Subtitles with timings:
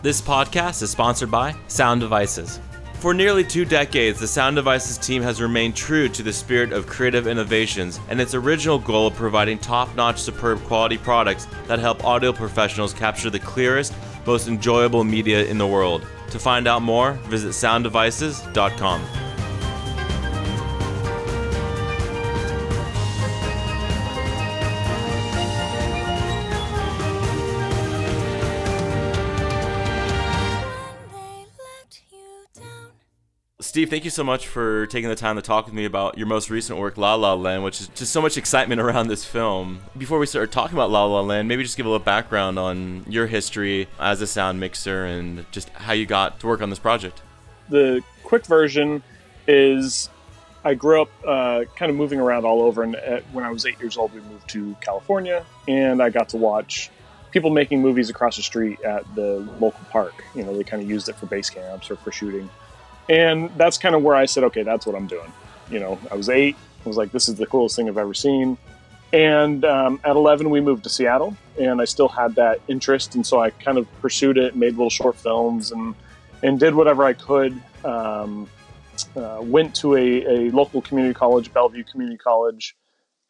[0.00, 2.60] This podcast is sponsored by Sound Devices.
[3.00, 6.86] For nearly two decades, the Sound Devices team has remained true to the spirit of
[6.86, 12.04] creative innovations and its original goal of providing top notch, superb quality products that help
[12.04, 13.92] audio professionals capture the clearest,
[14.24, 16.06] most enjoyable media in the world.
[16.30, 19.27] To find out more, visit sounddevices.com.
[33.78, 36.26] Steve, thank you so much for taking the time to talk with me about your
[36.26, 39.78] most recent work, La La Land, which is just so much excitement around this film.
[39.96, 43.04] Before we start talking about La La Land, maybe just give a little background on
[43.06, 46.80] your history as a sound mixer and just how you got to work on this
[46.80, 47.22] project.
[47.68, 49.00] The quick version
[49.46, 50.10] is
[50.64, 53.64] I grew up uh, kind of moving around all over, and uh, when I was
[53.64, 56.90] eight years old, we moved to California, and I got to watch
[57.30, 60.24] people making movies across the street at the local park.
[60.34, 62.50] You know, they kind of used it for base camps or for shooting
[63.08, 65.32] and that's kind of where I said, okay, that's what I'm doing.
[65.70, 66.56] You know, I was eight.
[66.84, 68.56] I was like, this is the coolest thing I've ever seen.
[69.12, 73.26] And um, at 11, we moved to Seattle, and I still had that interest, and
[73.26, 75.94] so I kind of pursued it, made little short films, and
[76.42, 77.60] and did whatever I could.
[77.84, 78.48] Um,
[79.16, 82.76] uh, went to a, a local community college, Bellevue Community College,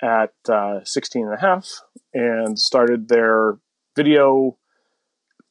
[0.03, 1.69] at uh, 16 and a half,
[2.15, 3.59] and started their
[3.95, 4.57] video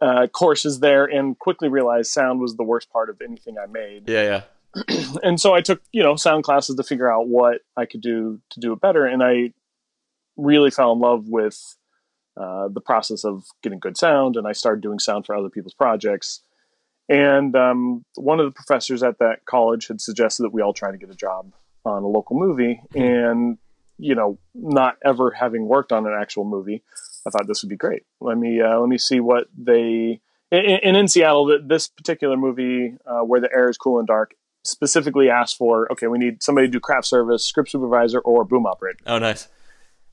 [0.02, 4.08] uh, courses there and quickly realized sound was the worst part of anything I made.
[4.08, 4.44] Yeah,
[4.76, 5.14] yeah.
[5.24, 8.40] and so I took, you know, sound classes to figure out what I could do
[8.52, 9.06] to do it better.
[9.06, 9.54] And I
[10.36, 11.76] really fell in love with
[12.40, 14.36] uh, the process of getting good sound.
[14.38, 16.42] And I started doing sound for other people's projects.
[17.10, 20.92] And um, one of the professors at that college had suggested that we all try
[20.92, 21.54] to get a job
[21.86, 22.82] on a local movie.
[22.94, 23.02] Mm-hmm.
[23.02, 23.58] And,
[23.98, 26.84] you know, not ever having worked on an actual movie,
[27.28, 28.04] I thought this would be great.
[28.22, 31.60] Let me uh, let me see what they and in Seattle.
[31.64, 36.08] This particular movie, uh, where the air is cool and dark, specifically asked for okay,
[36.08, 39.00] we need somebody to do craft service, script supervisor, or boom operator.
[39.06, 39.48] Oh, nice.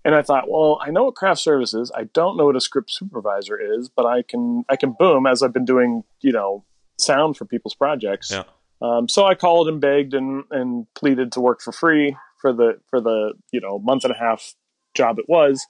[0.06, 1.90] And I thought, well, I know what craft service is.
[1.94, 5.42] I don't know what a script supervisor is, but I can I can boom as
[5.42, 6.64] I've been doing, you know,
[6.98, 8.30] sound for people's projects.
[8.30, 8.44] Yeah.
[8.82, 12.78] Um, so I called and begged and, and pleaded to work for free for the
[12.90, 14.54] for the you know month and a half
[14.94, 15.66] job it was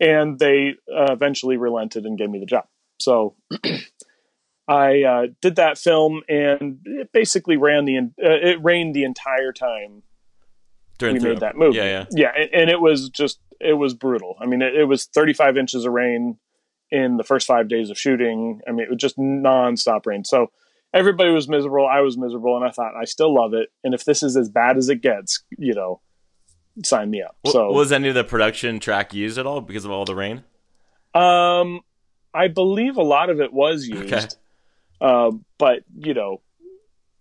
[0.00, 2.66] and they uh, eventually relented and gave me the job.
[2.98, 3.36] So
[4.68, 9.52] I uh, did that film, and it basically ran the uh, it rained the entire
[9.52, 10.02] time
[10.98, 11.76] During we made that movie.
[11.76, 14.36] Yeah, yeah, yeah, and, and, it was just it was brutal.
[14.40, 16.38] I mean, it, it, was 35 inches of rain
[16.90, 18.60] in the first five days of shooting.
[18.66, 20.24] I mean, it was just nonstop rain.
[20.24, 20.50] So
[20.94, 21.86] everybody was miserable.
[21.86, 23.68] I was miserable, and I thought I still love it.
[23.82, 26.00] And if this is as bad as it gets, you know,
[26.82, 27.36] sign me up.
[27.46, 30.44] So was any of the production track used at all because of all the rain?
[31.14, 31.80] Um,
[32.32, 34.12] I believe a lot of it was used.
[34.12, 34.26] Okay.
[35.00, 36.40] Uh, but you know,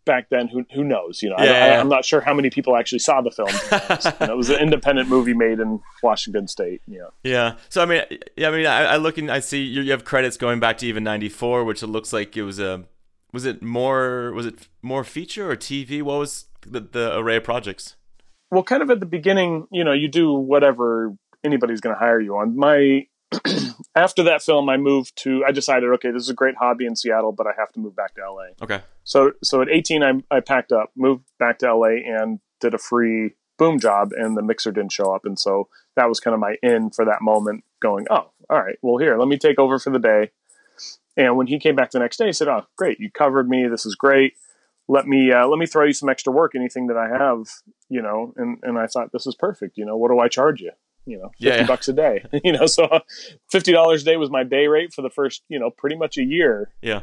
[0.05, 1.21] back then, who who knows?
[1.21, 3.49] You know, yeah, I, am not sure how many people actually saw the film.
[4.19, 6.81] you know, it was an independent movie made in Washington State.
[6.87, 7.07] Yeah.
[7.23, 7.55] Yeah.
[7.69, 8.03] So I mean,
[8.35, 10.77] yeah, I mean, I, I look and I see you, you have credits going back
[10.79, 12.85] to even '94, which it looks like it was a.
[13.31, 14.31] Was it more?
[14.33, 16.03] Was it more feature or TV?
[16.03, 17.95] What was the, the array of projects?
[18.53, 22.19] Well, kind of at the beginning, you know, you do whatever anybody's going to hire
[22.19, 22.55] you on.
[22.55, 23.07] My
[23.95, 25.43] after that film, I moved to.
[25.43, 27.95] I decided, okay, this is a great hobby in Seattle, but I have to move
[27.95, 28.45] back to LA.
[28.61, 28.81] Okay.
[29.03, 32.77] So, so at 18, I, I packed up, moved back to LA, and did a
[32.77, 36.39] free boom job, and the mixer didn't show up, and so that was kind of
[36.39, 37.63] my in for that moment.
[37.81, 40.31] Going, oh, all right, well, here, let me take over for the day.
[41.17, 43.67] And when he came back the next day, he said, "Oh, great, you covered me.
[43.67, 44.33] This is great
[44.87, 47.45] let me uh, let me throw you some extra work anything that i have
[47.89, 50.61] you know and and i thought this is perfect you know what do i charge
[50.61, 50.71] you?
[51.05, 51.67] You know 50 yeah.
[51.67, 52.87] bucks a day you know so
[53.53, 56.23] $50 a day was my day rate for the first you know pretty much a
[56.23, 57.01] year yeah.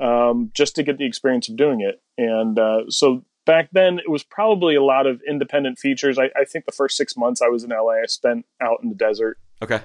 [0.00, 4.08] um, just to get the experience of doing it and uh, so back then it
[4.08, 6.20] was probably a lot of independent features.
[6.20, 8.88] I, I, think the first six months i was in la i spent out in
[8.88, 9.80] the desert okay.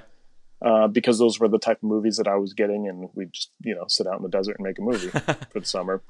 [0.64, 3.50] uh, because those were the type of movies that i was getting and we just
[3.62, 5.10] you know sit out in the desert and make a movie
[5.52, 6.04] for the summer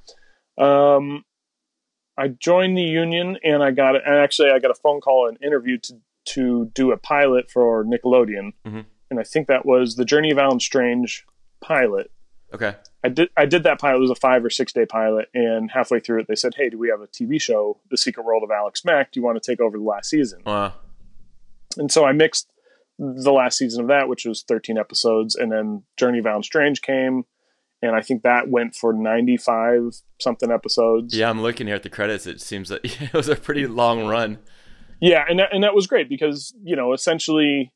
[0.57, 1.24] um,
[2.18, 5.38] I joined the union and I got and actually I got a phone call and
[5.42, 8.81] interview to to do a pilot for Nickelodeon, mm-hmm.
[9.09, 11.25] and I think that was the Journey of Allen Strange
[11.62, 12.12] pilot.
[12.54, 12.75] Okay.
[13.04, 13.98] I did I did that pilot.
[13.98, 16.69] It was a five or six day pilot, and halfway through it, they said, "Hey,
[16.69, 19.12] do we have a TV show, The Secret World of Alex Mack?
[19.12, 20.74] Do you want to take over the last season?" Wow.
[21.77, 22.50] And so I mixed
[22.98, 26.81] the last season of that, which was 13 episodes, and then Journey of Allen Strange
[26.81, 27.25] came,
[27.81, 31.15] and I think that went for 95 something episodes.
[31.15, 32.25] Yeah, I'm looking here at the credits.
[32.25, 34.39] It seems that it was a pretty long run.
[35.00, 37.71] Yeah, and that, and that was great because you know essentially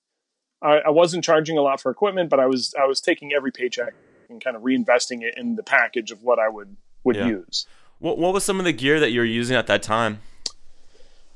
[0.62, 3.52] I, I, wasn't charging a lot for equipment, but I was I was taking every
[3.52, 3.94] paycheck
[4.30, 7.28] and kind of reinvesting it in the package of what I would would Yeah.
[7.28, 7.68] use.
[8.00, 10.22] What what was some of the gear that you were using at that time?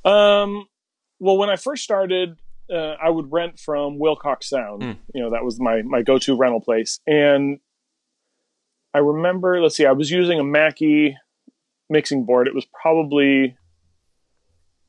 [0.04, 0.68] Um,
[1.20, 2.38] well, when I first started,
[2.72, 4.82] uh, I would rent from Wilcox Sound.
[4.82, 4.98] Mm.
[5.14, 7.60] You know, that was my my go to rental place, and
[8.96, 9.62] I remember.
[9.62, 11.18] Let's see, I was using a Mackie
[11.90, 12.48] mixing board.
[12.48, 13.58] It was probably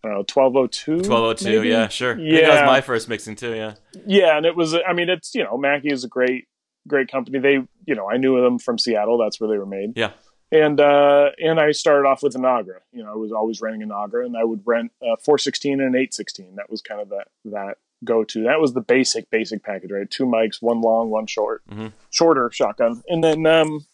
[0.04, 1.00] I don't know twelve oh two.
[1.00, 2.14] Twelve oh two, yeah, sure.
[2.14, 3.74] Think that was my first mixing too, yeah.
[4.06, 4.76] Yeah, and it was.
[4.88, 6.46] I mean, it's you know, Mackie is a great
[6.86, 7.40] great company.
[7.40, 9.18] They you know, I knew them from Seattle.
[9.18, 9.94] That's where they were made.
[9.96, 10.12] Yeah.
[10.52, 12.78] and uh, and I started off with an Nagra.
[12.92, 15.82] You know, I was always renting a Nagra, and I would rent a 416 and
[15.82, 16.54] an 816.
[16.54, 18.44] That was kind of that that go to.
[18.44, 20.08] That was the basic basic package, right?
[20.08, 21.88] Two mics, one long, one short, mm-hmm.
[22.10, 23.84] shorter shotgun, and then um,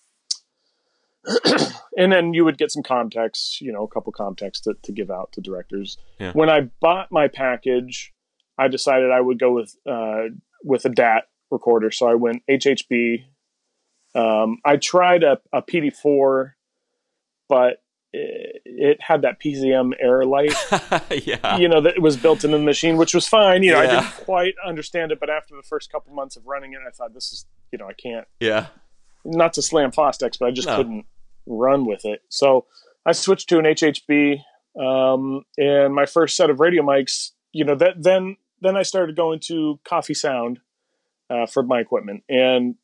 [1.96, 5.10] and then you would get some Comteks, you know, a couple Comteks to, to give
[5.10, 5.96] out to directors.
[6.18, 6.32] Yeah.
[6.32, 8.12] When I bought my package,
[8.58, 10.24] I decided I would go with uh,
[10.64, 13.24] with a DAT recorder, so I went HHB.
[14.14, 16.52] Um, I tried a, a PD4,
[17.48, 17.82] but
[18.12, 20.52] it, it had that PZM error light,
[21.26, 21.56] yeah.
[21.56, 23.62] you know, that was built into the machine, which was fine.
[23.62, 26.74] You know, I didn't quite understand it, but after the first couple months of running
[26.74, 28.66] it, I thought this is, you know, I can't Yeah.
[29.24, 30.76] not to slam Fostex, but I just No.
[30.76, 31.06] couldn't
[31.46, 32.22] run with it.
[32.28, 32.66] So
[33.06, 34.40] I switched to an HHB,
[34.80, 37.30] um, and my first set of radio mics.
[37.52, 40.60] You know, that then then I started going to Coffey Sound
[41.28, 42.76] uh, for my equipment, and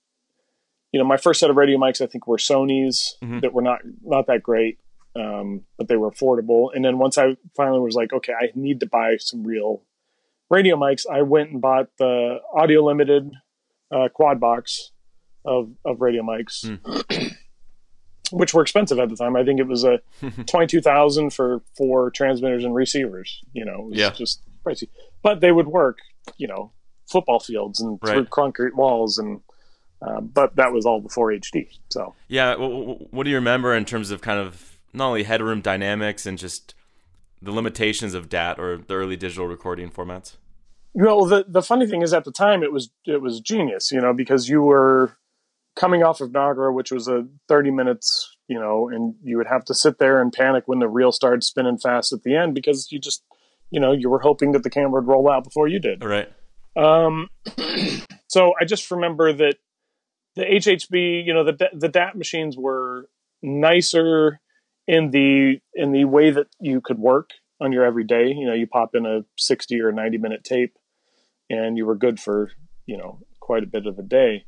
[0.92, 3.42] you know, my first set of radio mics I think were Sony's Mhm.
[3.42, 4.78] that were not not that great,
[5.16, 6.68] um, but they were affordable.
[6.74, 9.82] And then once I finally was like, okay, I need to buy some real
[10.50, 13.30] radio mics, I went and bought the Audio Limited
[13.90, 14.92] uh, quad box
[15.44, 16.64] of of radio mics,
[18.32, 19.36] which were expensive at the time.
[19.36, 20.00] I think it was a
[20.46, 23.42] twenty two thousand for four transmitters and receivers.
[23.52, 24.10] You know, it was Yeah.
[24.10, 24.88] just pricey,
[25.22, 25.98] but they would work.
[26.36, 26.72] You know,
[27.10, 29.40] football fields and through concrete walls and.
[30.00, 31.66] Uh, but that was all before HD.
[31.90, 32.54] So Yeah.
[32.54, 36.24] wh- wh- What do you remember in terms of kind of not only headroom dynamics
[36.24, 36.72] and just
[37.42, 40.36] the limitations of DAT or the early digital recording formats?
[40.94, 43.90] you know the the funny thing is at the time it was it was genius.
[43.90, 45.16] You know because you were
[45.78, 48.36] coming off of Nagra, which was a thirty minutes.
[48.48, 51.44] You know, and you would have to sit there and panic when the reel started
[51.44, 53.22] spinning fast at the end because you just
[53.70, 56.02] you know you were hoping that the camera would roll out before you did.
[56.02, 56.28] All right.
[56.76, 57.28] Um,
[58.28, 59.56] so I just remember that
[60.34, 63.08] the HHB, you know, the the DAT machines were
[63.42, 64.40] nicer
[64.86, 67.30] in the in the way that you could work
[67.60, 68.28] on your everyday.
[68.28, 70.76] You know, you pop in a sixty or ninety minute tape,
[71.50, 72.50] and you were good for
[72.86, 74.46] you know quite a bit of a day.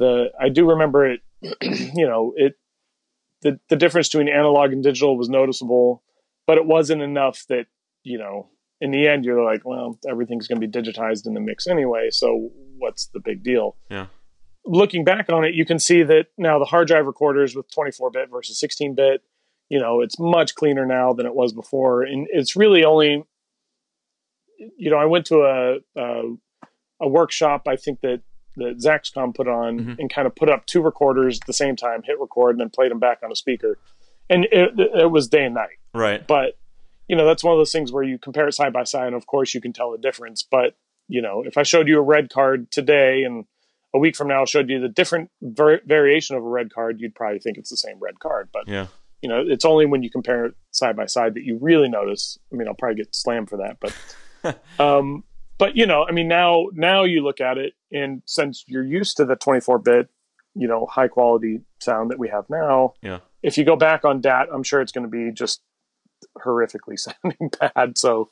[0.00, 1.20] The I do remember it.
[1.94, 2.54] you know, it
[3.42, 6.02] the the difference between analog and digital was noticeable,
[6.46, 7.66] but it wasn't enough that
[8.02, 8.48] you know
[8.80, 12.08] in the end you're like well everything's going to be digitized in the mix anyway
[12.10, 12.48] so
[12.78, 14.06] what's the big deal Yeah.
[14.64, 18.10] looking back on it you can see that now the hard drive recorders with 24
[18.10, 19.22] bit versus 16 bit
[19.68, 23.22] you know it's much cleaner now than it was before and it's really only
[24.78, 26.22] you know i went to a a,
[27.02, 28.22] a workshop i think that
[28.60, 29.98] that Zaxcom put on Mhm.
[29.98, 32.70] and kind of put up two recorders at the same time hit record and then
[32.70, 33.76] played them back on a speaker
[34.30, 36.24] and it, it was day and night Right.
[36.26, 36.56] but
[37.08, 39.16] you know that's one of those things where you compare it side by side and
[39.16, 40.76] of course you can tell the difference but
[41.08, 43.44] you know if i showed you a red card today and
[43.92, 47.14] a week from now showed you the different var- variation of a red card you'd
[47.16, 48.86] probably think it's the same red card but Yeah.
[49.22, 52.38] you know it's only when you compare it side by side that you really notice
[52.52, 55.24] i mean i'll probably get slammed for that but um
[55.60, 59.16] but you know i mean now now you look at it and since you're used
[59.16, 60.08] to the 24 bit
[60.54, 63.20] you know high quality sound that we have now Yeah.
[63.44, 65.62] if you go back on dat i'm sure it's going to be just
[66.44, 68.30] horrifically sounding bad so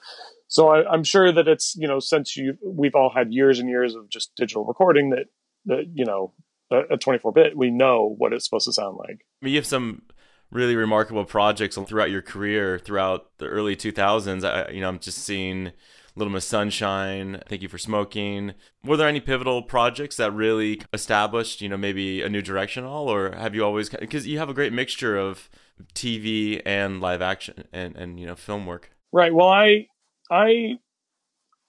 [0.48, 3.68] so I, i'm sure that it's you know since you we've all had years and
[3.68, 5.26] years of just digital recording that
[5.66, 6.32] that you know
[6.70, 9.58] a, a 24 bit we know what it's supposed to sound like I mean, you
[9.60, 10.02] have some
[10.50, 14.42] really remarkable projects throughout your career, throughout the early 2000s.
[14.44, 15.72] I, you know, I'm just seeing
[16.18, 17.40] Little Miss Sunshine.
[17.48, 18.54] Thank you for smoking.
[18.84, 22.88] Were there any pivotal projects that really established, you know, maybe a new direction at
[22.88, 23.88] all, or have you always?
[23.88, 25.48] Because you have a great mixture of
[25.94, 28.90] TV and live action and and you know film work.
[29.12, 29.32] Right.
[29.32, 29.86] Well, I
[30.30, 30.78] I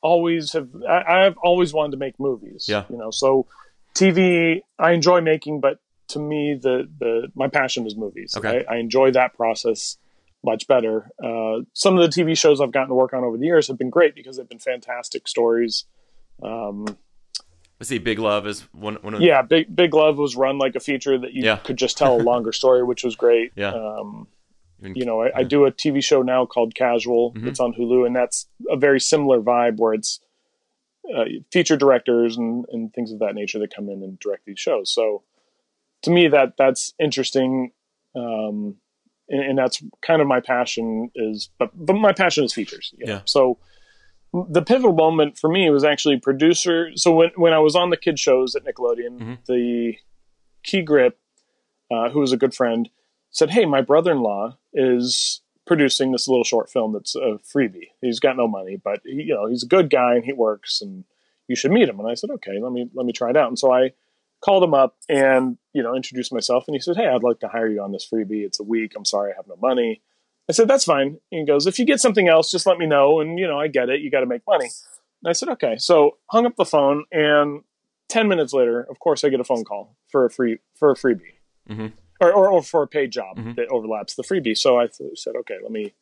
[0.01, 2.65] always have I, I've always wanted to make movies.
[2.67, 2.85] Yeah.
[2.89, 3.45] You know, so
[3.93, 5.79] TV I enjoy making, but
[6.09, 8.35] to me the the my passion is movies.
[8.35, 8.65] Okay.
[8.67, 9.97] I, I enjoy that process
[10.43, 11.09] much better.
[11.23, 13.77] Uh, some of the TV shows I've gotten to work on over the years have
[13.77, 15.85] been great because they've been fantastic stories.
[16.41, 16.85] Um,
[17.79, 20.75] Let's see, Big Love is one one of yeah, Big Big Love was run like
[20.75, 21.57] a feature that you Yeah.
[21.57, 23.53] could just tell a longer story, which was great.
[23.55, 23.73] Yeah.
[23.73, 24.27] Um,
[24.81, 27.33] you know, I, I do a TV show now called Casual.
[27.33, 27.47] Mhm.
[27.47, 30.19] It's on Hulu, and that's a very similar vibe where it's
[31.13, 34.59] uh, feature directors and, and things of that nature that come in and direct these
[34.59, 34.93] shows.
[34.93, 35.23] So,
[36.03, 37.71] to me that that's interesting
[38.15, 38.75] um,
[39.29, 42.93] and, and, that's kind of my passion is but but my passion is features.
[42.97, 43.07] Yeah.
[43.07, 43.21] Know?
[43.25, 43.59] so
[44.31, 47.97] the pivotal moment for me was actually producer so when, when i was on the
[47.97, 49.33] kid shows at nickelodeon mm-hmm.
[49.47, 49.95] the
[50.63, 51.17] key grip
[51.89, 52.89] uh, who was a good friend
[53.31, 57.89] said hey my brother-in-law is producing this little short film that's a freebie.
[58.01, 60.81] He's got no money but he, you know he's a good guy and he works
[60.81, 61.05] and
[61.47, 61.99] you should meet him.
[61.99, 63.47] And i said okay let me let me try it out.
[63.47, 63.91] And so i
[64.41, 67.47] called him up and you know introduced myself and he said hey i'd like to
[67.47, 68.45] hire you on this freebie.
[68.45, 68.93] It's a week.
[68.95, 70.01] I'm sorry i have no money.
[70.49, 71.19] I said that's fine.
[71.31, 73.59] And he goes if you get something else just let me know and you know
[73.59, 74.01] i get it.
[74.01, 74.69] You got to make money.
[75.23, 75.77] And i said okay.
[75.77, 77.61] So hung up the phone and
[78.09, 80.95] 10 minutes later of course i get a phone call for a free for a
[80.95, 81.35] freebie.
[81.69, 81.87] Mm-hmm.
[82.19, 83.53] or, or, or, for a paid job mm-hmm.
[83.53, 84.57] that overlaps the freebie.
[84.57, 85.93] So i th- said okay let me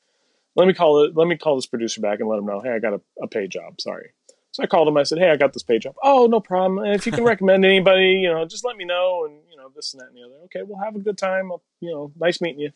[0.56, 2.72] let me call it let me call this producer back and let him know hey
[2.72, 3.82] i got a, a paid job.
[3.82, 4.12] Sorry
[4.58, 4.98] so I called him.
[4.98, 5.96] I said, "Hey, I got this page up.
[6.02, 6.80] Oh, no problem.
[6.84, 9.26] And if you can recommend anybody, you know, just let me know.
[9.26, 10.34] And you know, this and that and the other.
[10.46, 11.52] Okay, we'll have a good time.
[11.52, 12.72] I'll, you know, nice meeting you."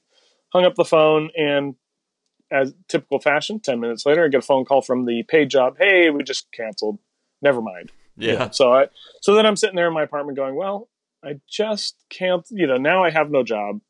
[0.54, 1.74] Hung up the phone, and
[2.52, 5.78] as typical fashion, ten minutes later, I get a phone call from the paid job.
[5.80, 7.00] Hey, we just canceled.
[7.42, 7.92] Never mind.
[8.16, 8.34] Yeah.
[8.34, 8.88] You know, so I,
[9.22, 10.88] so then I'm sitting there in my apartment going, well,
[11.24, 12.46] I just can't.
[12.52, 13.82] You know, now I have no job,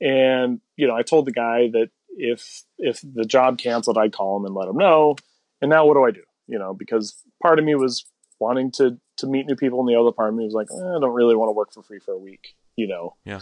[0.00, 4.38] and you know, I told the guy that if if the job canceled, I'd call
[4.38, 5.16] him and let him know.
[5.60, 6.22] And now what do I do?
[6.48, 8.04] You know, because part of me was
[8.38, 10.96] wanting to to meet new people, and the other part of me was like, eh,
[10.96, 13.16] I don't really want to work for free for a week, you know.
[13.24, 13.40] Yeah.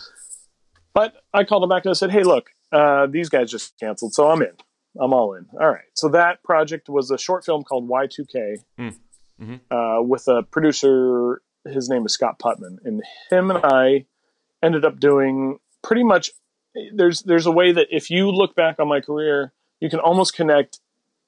[0.95, 4.15] But I called them back and I said, Hey, look, uh, these guys just canceled,
[4.15, 4.53] so I'm in.
[4.99, 5.47] I'm all in.
[5.61, 5.85] All right.
[5.95, 8.95] So that project was a short film called Y2K mm.
[9.41, 9.77] mm-hmm.
[9.77, 11.43] uh, with a producer.
[11.67, 14.07] His name is Scott Putman, and him and I
[14.63, 16.31] ended up doing pretty much.
[16.95, 20.35] There's there's a way that if you look back on my career, you can almost
[20.35, 20.81] connect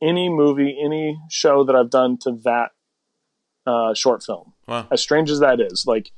[0.03, 2.71] any movie, any show that I've done to that
[3.67, 4.53] uh, short film.
[4.69, 4.87] Wow.
[4.91, 6.13] As strange as that is, like,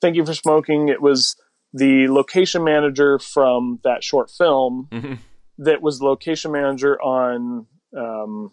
[0.00, 0.88] thank you for smoking.
[0.88, 1.36] It was
[1.72, 5.14] the location manager from that short film mm-hmm.
[5.58, 8.52] that was the location manager on um,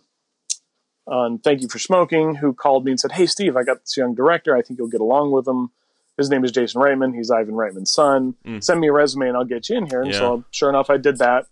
[1.05, 3.97] on Thank You for Smoking, who called me and said, "Hey, Steve, I got this
[3.97, 4.55] young director.
[4.55, 5.71] I think you'll get along with him.
[6.17, 7.15] His name is Jason Reitman.
[7.15, 8.35] He's Ivan Reitman's son.
[8.45, 8.63] Mm.
[8.63, 10.19] Send me a resume and I'll get you in here." And yeah.
[10.19, 11.45] so, sure enough, I did that.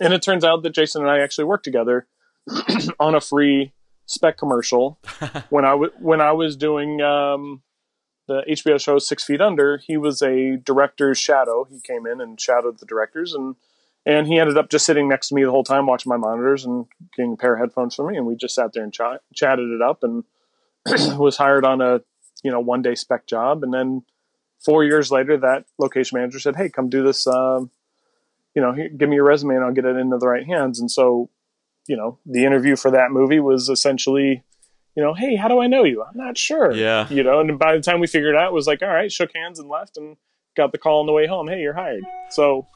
[0.00, 2.06] And it turns out that Jason and I actually worked together
[3.00, 3.72] on a free
[4.06, 4.98] spec commercial
[5.50, 7.62] when I w- when I was doing um,
[8.28, 9.78] the HBO show Six Feet Under.
[9.78, 11.64] He was a director's shadow.
[11.64, 13.56] He came in and shadowed the directors, and
[14.04, 16.64] and he ended up just sitting next to me the whole time, watching my monitors
[16.64, 18.16] and getting a pair of headphones for me.
[18.16, 19.00] And we just sat there and ch-
[19.34, 20.24] chatted it up, and
[21.18, 22.00] was hired on a
[22.42, 24.02] you know one day spec job, and then
[24.64, 27.62] four years later, that location manager said, "Hey, come do this." Uh,
[28.54, 30.80] you know, give me your resume and I'll get it into the right hands.
[30.80, 31.30] And so
[31.86, 34.42] you know, the interview for that movie was essentially,
[34.96, 36.02] you know, hey, how do I know you?
[36.02, 36.72] I'm not sure.
[36.72, 37.08] Yeah.
[37.08, 39.10] You know, and by the time we figured it out, it was like, all right,
[39.10, 40.16] shook hands and left and
[40.56, 41.48] got the call on the way home.
[41.48, 42.04] Hey, you're hired.
[42.30, 42.66] So.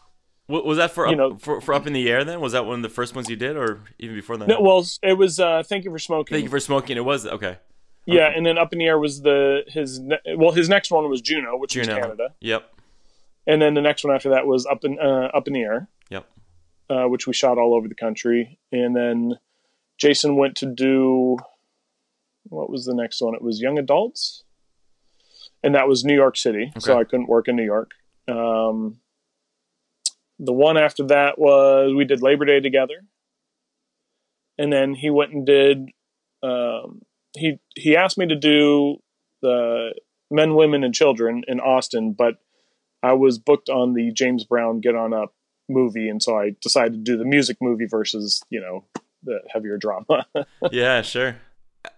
[0.49, 2.23] Was that for up, you know for, for up in the air?
[2.23, 4.47] Then was that one of the first ones you did, or even before that?
[4.47, 5.40] No, well, it was.
[5.40, 6.37] Uh, Thank you for smoking.
[6.37, 6.97] Thank you for smoking.
[6.97, 7.59] It was okay.
[8.04, 8.37] Yeah, okay.
[8.37, 10.00] and then up in the air was the his
[10.37, 11.97] well his next one was Juno, which Juno.
[11.97, 12.35] was Canada.
[12.38, 12.75] Yep.
[13.46, 15.88] And then the next one after that was up in uh, up in the air.
[16.10, 16.26] Yep.
[16.88, 19.34] Uh, which we shot all over the country, and then
[19.98, 21.36] Jason went to do
[22.48, 23.34] what was the next one?
[23.34, 24.44] It was young adults,
[25.62, 26.70] and that was New York City.
[26.70, 26.80] Okay.
[26.80, 27.90] So I couldn't work in New York.
[28.28, 29.00] Um,
[30.38, 33.04] the one after that was we did Labor Day together,
[34.58, 35.88] and then he went and did.
[36.42, 37.02] Um,
[37.36, 38.98] he he asked me to do
[39.42, 39.94] the
[40.30, 42.34] men, women, and children in Austin, but
[43.06, 45.32] I was booked on the James Brown Get On Up
[45.68, 48.84] movie, and so I decided to do the music movie versus you know
[49.22, 50.26] the heavier drama.
[50.72, 51.36] yeah, sure.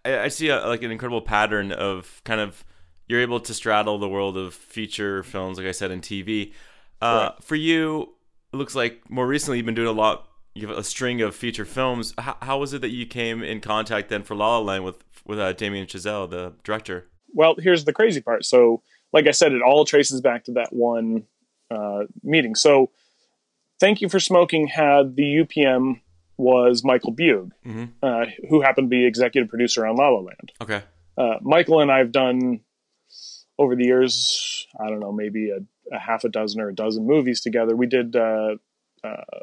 [0.05, 2.63] I, I see a, like an incredible pattern of kind of
[3.09, 6.53] you're able to straddle the world of feature films, like I said, in TV.
[7.01, 7.45] Uh, right.
[7.45, 8.15] For you,
[8.53, 10.29] it looks like more recently you've been doing a lot.
[10.55, 12.13] You have a string of feature films.
[12.19, 15.03] How, how was it that you came in contact then for La La Land with
[15.27, 17.07] with uh, Damien Chazelle, the director?
[17.33, 18.45] Well, here's the crazy part.
[18.45, 21.25] So, like I said, it all traces back to that one
[21.71, 22.55] uh, meeting.
[22.55, 22.91] So,
[23.81, 26.01] Thank You for Smoking had the UPM
[26.37, 27.85] was Michael Beugg, mm-hmm.
[28.03, 30.53] uh, who happened to be executive producer on La La Land.
[30.61, 30.83] Okay.
[31.17, 32.61] Uh, Michael and I have done
[33.59, 35.59] over the years, I don't know, maybe a,
[35.95, 37.77] a half a dozen or a dozen movies together.
[37.77, 38.57] We did uh,
[39.05, 39.41] uh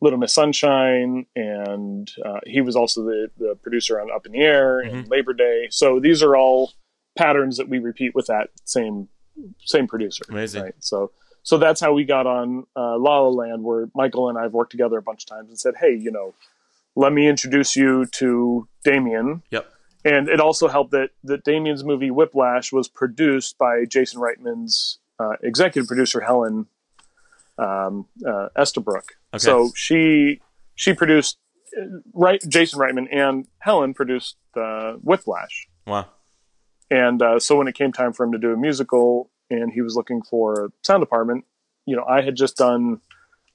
[0.00, 4.40] Little Miss Sunshine, and uh, he was also the, the producer on Up in the
[4.40, 4.96] Air mm-hmm.
[4.96, 5.68] and Labor Day.
[5.70, 6.72] So these are all
[7.16, 9.08] patterns that we repeat with that same
[9.64, 10.24] same producer.
[10.28, 10.62] Amazing.
[10.62, 10.74] Right?
[10.80, 11.10] So
[11.42, 14.52] so that's how we got on uh, La La Land, where Michael and I have
[14.52, 16.34] worked together a bunch of times and said, hey, you know,
[16.94, 19.42] let me introduce you to Damien.
[19.50, 19.68] Yep.
[20.04, 25.36] and it also helped that that Damien's movie Whiplash was produced by Jason Reitman's uh,
[25.42, 26.66] executive producer Helen
[27.58, 29.16] um, uh, Estabrook.
[29.34, 29.38] Okay.
[29.38, 30.40] So she
[30.74, 31.38] she produced
[31.76, 35.68] uh, right Jason Reitman and Helen produced uh, Whiplash.
[35.86, 36.06] Wow.
[36.92, 39.80] And uh, so when it came time for him to do a musical, and he
[39.80, 41.44] was looking for a sound department,
[41.86, 43.00] you know, I had just done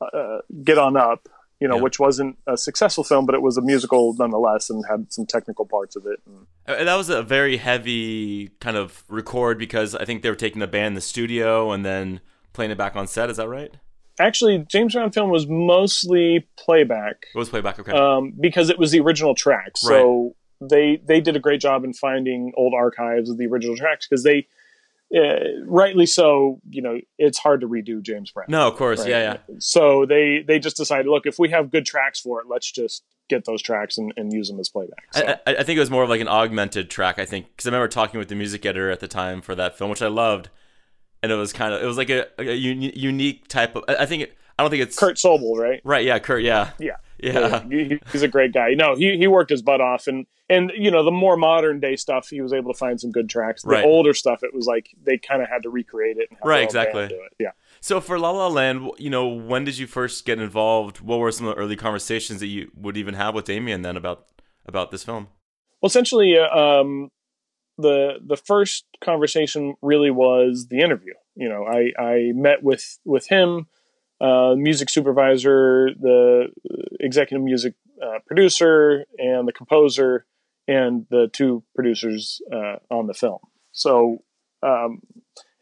[0.01, 1.27] uh, Get On Up,
[1.59, 1.81] you know, Yeah.
[1.81, 5.65] which wasn't a successful film, but it was a musical nonetheless, and had some technical
[5.65, 6.19] parts of it.
[6.25, 10.35] And Uh, That was a very heavy kind of record because I think they were
[10.35, 12.19] taking the band in the studio and then
[12.53, 13.29] playing it back on set.
[13.29, 13.71] Is that right?
[14.19, 17.77] actually, James Brown film was mostly playback It was playback.
[17.79, 17.91] Okay.
[17.91, 19.77] um, because it was the original track.
[19.77, 24.07] So they they did a great job in finding old archives of the original tracks
[24.07, 24.47] because they.
[25.15, 28.47] Uh, rightly so, you know, it's hard to redo James Brown.
[28.49, 28.99] no, of course.
[28.99, 29.11] Right.
[29.11, 29.55] Yeah, yeah.
[29.57, 33.05] So they they just decided, look, if we have good tracks for it, let's just
[33.29, 35.05] get those tracks and, and use them as playback.
[35.13, 37.19] So, I, I think it was more of like an augmented track.
[37.19, 39.77] I think because I remember talking with the music editor at the time for that
[39.77, 40.49] film, which I loved,
[41.23, 43.85] and it was kind of it was like a, a uni- unique type of.
[43.87, 45.79] I I think it, I don't think it's Kurt Sobel, right?
[45.85, 46.03] right.
[46.03, 46.43] Yeah, Kurt.
[46.43, 46.97] Yeah, Yeah.
[47.19, 48.73] Yeah, He- he's a great guy.
[48.73, 51.95] No, he he worked his butt off, and and you know the more modern day
[51.95, 53.63] stuff, he was able to find some good tracks.
[53.63, 53.85] The Right.
[53.85, 56.27] older stuff, it was like they kind of had to recreate it.
[56.29, 57.01] And have Right, exactly.
[57.01, 57.33] band Do it.
[57.39, 57.51] Yeah.
[57.81, 61.01] So for La La Land, you know, when did you first get involved?
[61.01, 63.97] What were some of the early conversations that you would even have with Damien then
[63.97, 64.25] about
[64.65, 65.27] about this film?
[65.81, 67.09] Well, essentially, uh, um,
[67.77, 71.13] the the first conversation really was the interview.
[71.35, 73.67] You know, I I met with with him,
[74.19, 76.47] uh, music supervisor, the
[76.99, 80.25] executive music uh, producer, and the composer,
[80.67, 83.39] and the two producers uh, on the film.
[83.71, 84.23] So,
[84.63, 85.01] um,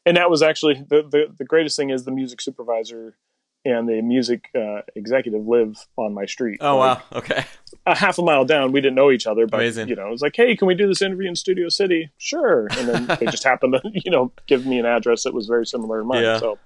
[0.05, 3.17] and that was actually the, the the greatest thing is the music supervisor
[3.65, 6.59] and the music uh, executive live on my street.
[6.61, 7.45] Oh Like, wow, okay,
[7.85, 9.89] a half a mile down, we didn't know each other, but Amazing.
[9.89, 12.11] you know, it was like, hey, can we do this interview in Studio City?
[12.17, 12.67] Sure.
[12.71, 15.65] And then they just happened to, you know, give me an address that was very
[15.65, 16.23] similar to mine.
[16.23, 16.39] Yeah.
[16.39, 16.59] So,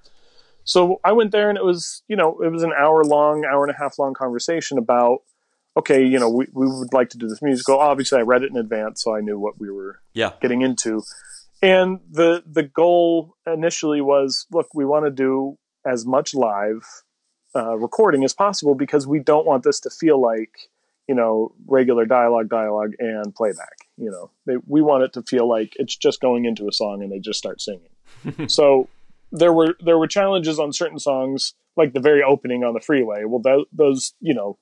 [0.70, 3.66] so I went there, and it was, you know, it was an hour long, hour
[3.66, 5.24] and a half long conversation about,
[5.76, 7.80] okay, you know, we we would like to do this musical.
[7.80, 11.02] Obviously, I read it in advance, so I knew what we were yeah, getting into.
[11.64, 16.86] And the the goal initially was, look, we want to do as much live
[17.56, 20.70] uh, recording as possible because we don't want this to feel like
[21.08, 23.88] you know regular dialogue, dialogue, and playback.
[23.98, 27.02] You know, they, we want it to feel like it's just going into a song
[27.02, 27.90] and they just start singing.
[28.48, 28.88] so
[29.32, 33.24] there were there were challenges on certain songs, like the very opening on the freeway.
[33.26, 34.58] Well, tho- those you know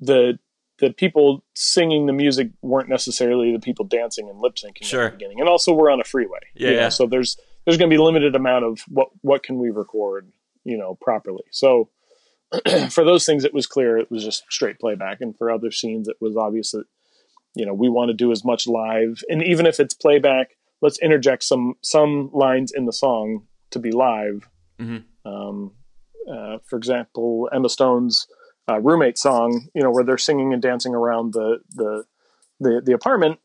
[0.00, 0.38] the
[0.80, 5.04] the people singing the music weren't necessarily the people dancing and lip syncing Sure.
[5.06, 6.40] at the beginning, and also we're on a freeway.
[6.54, 6.88] Yeah, you know, yeah.
[6.88, 10.30] So there's there's going to be limited amount of what what can we record,
[10.64, 11.44] you know, properly.
[11.50, 11.88] So
[12.90, 16.08] for those things, it was clear it was just straight playback, and for other scenes,
[16.08, 16.84] it was obvious that
[17.54, 20.98] you know we want to do as much live, and even if it's playback, let's
[21.00, 24.48] interject some some lines in the song to be live.
[24.78, 25.04] Mhm.
[25.24, 25.72] Um,
[26.30, 28.26] uh, for example, Emma Stone's
[28.68, 32.04] uh, roommate song, you know, where they're singing and dancing around the the
[32.60, 33.40] the, the apartment.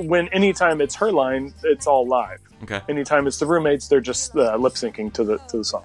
[0.00, 2.40] When anytime it's her line, it's all live.
[2.64, 5.84] okay, Anytime it's the roommates, they're just uh, lip syncing to the to the song.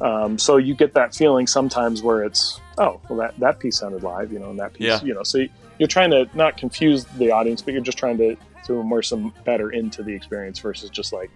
[0.00, 4.02] Um, so you get that feeling sometimes where it's oh well that that piece sounded
[4.02, 5.00] live, you know, and that piece, Yeah.
[5.02, 5.22] you know.
[5.24, 5.44] So
[5.78, 8.36] you're trying to not confuse the audience, but you're just trying to
[8.66, 11.30] to immerse them better into the experience versus just like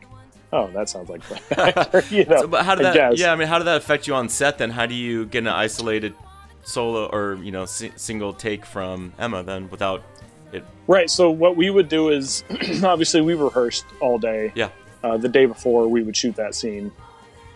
[0.53, 2.43] oh that sounds like playback, you know.
[2.43, 3.17] So, but how did that?
[3.19, 4.59] Yeah, I mean, how did that affect you on set?
[4.59, 6.15] Then, how do you get an isolated
[6.63, 10.05] solo or you know si- single take from Emma then without
[10.53, 10.65] it?
[10.87, 11.09] Right.
[11.11, 12.45] So what we would do is
[12.85, 14.53] obviously we rehearsed all day.
[14.55, 14.71] Yeah.
[15.05, 16.93] Uh, the day before we would shoot that scene.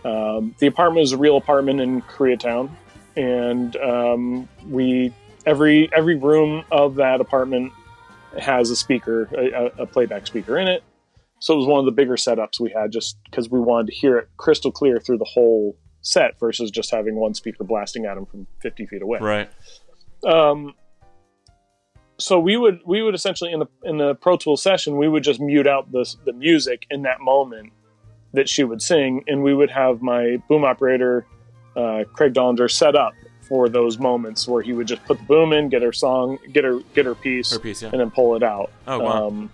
[0.03, 2.69] Um, the apartment is a real apartment in Koreatown,
[3.15, 5.13] and um, we
[5.45, 7.71] every every room of that apartment
[8.37, 10.83] has a speaker, a, a- playback speaker in it.
[11.39, 13.93] So it was one of the bigger setups we had, just because we wanted to
[13.93, 18.15] hear it crystal clear through the whole set versus just having one speaker blasting at
[18.15, 19.49] them from 50 feet away Right.
[20.25, 20.73] um,
[22.17, 25.23] so we would we would essentially in the in the Pro Tools session we would
[25.23, 27.71] just mute out the the music in that moment
[28.33, 31.25] that she would sing, and we would have my boom operator
[31.75, 35.53] uh, Craig Dollinger set up for those moments where he would just put the boom
[35.53, 37.89] in, get her song, get her get her piece, Her piece, yeah.
[37.91, 38.71] and then pull it out.
[38.87, 39.27] Oh, wow.
[39.27, 39.49] Um,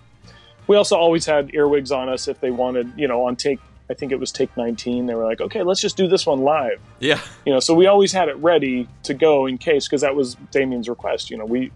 [0.66, 3.60] we also always had earwigs on us if they wanted, you know, on take.
[3.90, 5.04] I think it was take 19.
[5.06, 7.20] They were like, okay, let's just do this one live Yeah.
[7.44, 10.36] you know so we always had it ready to go in case because that was
[10.50, 11.70] damien's request you know we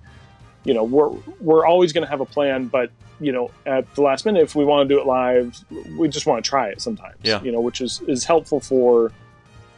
[0.69, 1.09] you know, we're
[1.41, 4.55] we're always going to have a plan, but you know, at the last minute, if
[4.55, 5.59] we want to do it live,
[5.97, 7.17] we just want to try it sometimes.
[7.23, 7.43] Yeah.
[7.43, 9.11] You know, which is is helpful for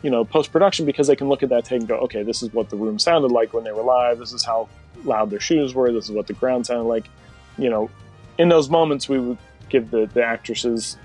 [0.03, 2.43] you know post production because they can look at that tape and go, okay, this
[2.43, 4.19] is what the room sounded like when they were live.
[4.19, 4.69] This is how
[5.05, 5.93] loud their shoes were.
[5.93, 7.05] This is what the ground sounded like.
[7.57, 7.89] You know,
[8.39, 10.97] in those moments, we would give the the actresses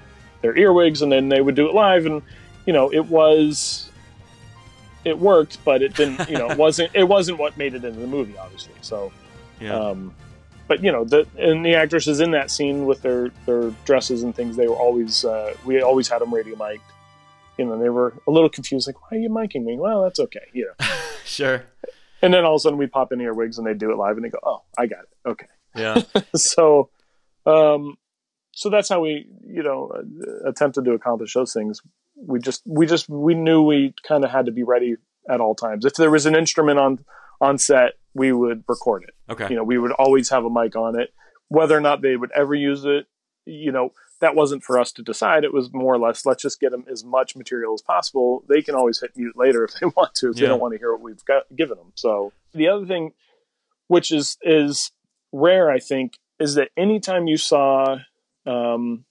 [0.41, 2.23] their earwigs, and then they would do it live, and
[2.65, 3.91] you know, it was
[5.03, 6.27] it worked, but it didn't.
[6.27, 8.73] You know, it wasn't it wasn't what made it into the movie, obviously.
[8.81, 9.13] So.
[9.59, 9.73] Yeah.
[9.73, 10.13] Um,
[10.67, 14.35] but you know, the and the actresses in that scene with their their dresses and
[14.35, 16.81] things, they were always uh, we always had them radio mic'd.
[17.57, 20.19] You know, they were a little confused, like, "Why are you miking me?" Well, that's
[20.19, 20.87] okay, you know.
[21.23, 21.63] sure.
[22.21, 24.15] And then all of a sudden, we pop in earwigs and they do it live,
[24.15, 26.01] and they go, "Oh, I got it, okay." Yeah.
[26.35, 26.89] so,
[27.45, 27.97] um,
[28.51, 31.81] so that's how we, you know, uh, attempted to accomplish those things.
[32.15, 34.95] We just, we just, we knew we kind of had to be ready
[35.29, 35.85] at all times.
[35.85, 37.05] If there was an instrument on
[37.41, 39.13] on set, we would record it.
[39.31, 39.49] Okay.
[39.49, 41.13] You know, we would always have a mic on it.
[41.49, 43.05] Whether or not they would ever use it,
[43.45, 45.43] you know, that wasn't for us to decide.
[45.43, 48.43] It was more or less, let's just get them as much material as possible.
[48.47, 50.41] They can always hit mute later if they want to, if Yeah.
[50.43, 51.91] they don't want to hear what we've got given them.
[51.95, 53.11] So the other thing,
[53.87, 54.91] which is is
[55.31, 57.97] rare, I think, is that anytime you saw
[58.47, 59.03] um,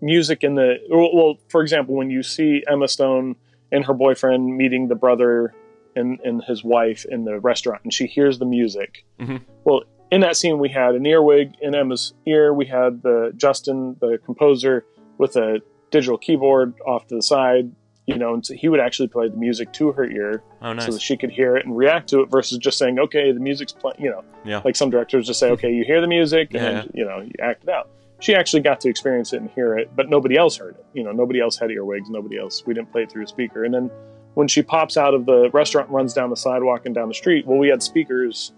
[0.00, 3.36] music in the well, well, for example, when you see Emma Stone
[3.72, 5.54] and her boyfriend meeting the brother
[5.96, 9.04] and, and his wife in the restaurant, and she hears the music.
[9.20, 9.40] Mhm.
[9.64, 12.52] Well, in that scene, we had an earwig in Emma's ear.
[12.54, 14.84] We had the Justin, the composer,
[15.18, 17.70] with a digital keyboard off to the side.
[18.06, 20.84] You know, and so he would actually play the music to her ear Oh, nice.
[20.84, 23.40] so that she could hear it and react to it versus just saying, okay, the
[23.40, 24.60] music's playing, you know, Yeah.
[24.62, 27.30] like some directors just say, okay, you hear the music Yeah, and, you know, you
[27.40, 27.88] act it out.
[28.20, 30.84] She actually got to experience it and hear it, but nobody else heard it.
[30.92, 33.64] You know, nobody else had earwigs, nobody else, we didn't play it through a speaker.
[33.64, 33.90] And then
[34.34, 37.46] when she pops out of the restaurant runs down the sidewalk and down the street,
[37.46, 38.52] well, we had speakers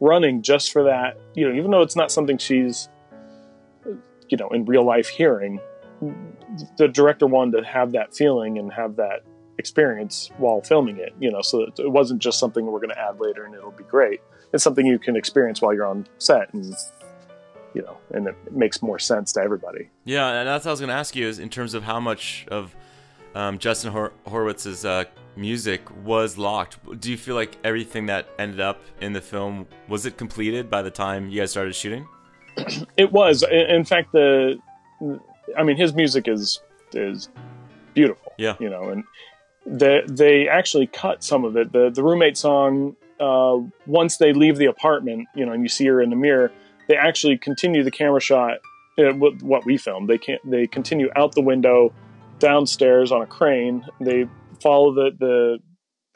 [0.00, 2.88] running just for that, you know, even though it's not something she's,
[4.28, 5.60] you know, in real life hearing,
[6.76, 9.22] the director wanted to have that feeling and have that
[9.58, 13.18] experience while filming it, you know, so it wasn't just something we're going to add
[13.18, 14.20] later and it'll be great.
[14.52, 16.74] It's something you can experience while you're on set and,
[17.74, 19.88] you know, and it makes more sense to everybody.
[20.04, 22.00] Yeah, and that's what I was going to ask you is in terms of how
[22.00, 22.76] much of
[23.36, 25.04] um, Justin Hor- Hurwitz's uh,
[25.36, 26.78] music was locked.
[27.00, 30.80] Do you feel like everything that ended up in the film was it completed by
[30.80, 32.08] the time you guys started shooting?
[32.96, 34.58] It was, in fact, the,
[35.58, 36.60] I mean, his music is,
[36.94, 37.28] is
[37.92, 38.32] beautiful.
[38.38, 38.54] Yeah.
[38.58, 39.04] You know, and
[39.66, 41.72] the, they actually cut some of it.
[41.72, 45.84] The, the roommate song, uh, once they leave the apartment, you know, and you see
[45.84, 46.50] her in the mirror,
[46.88, 48.56] they actually continue the camera shot
[48.98, 50.08] uh, what we filmed.
[50.08, 51.92] They can't, they continue out the window
[52.38, 53.84] downstairs on a crane.
[54.00, 54.26] They
[54.62, 55.58] follow the, the,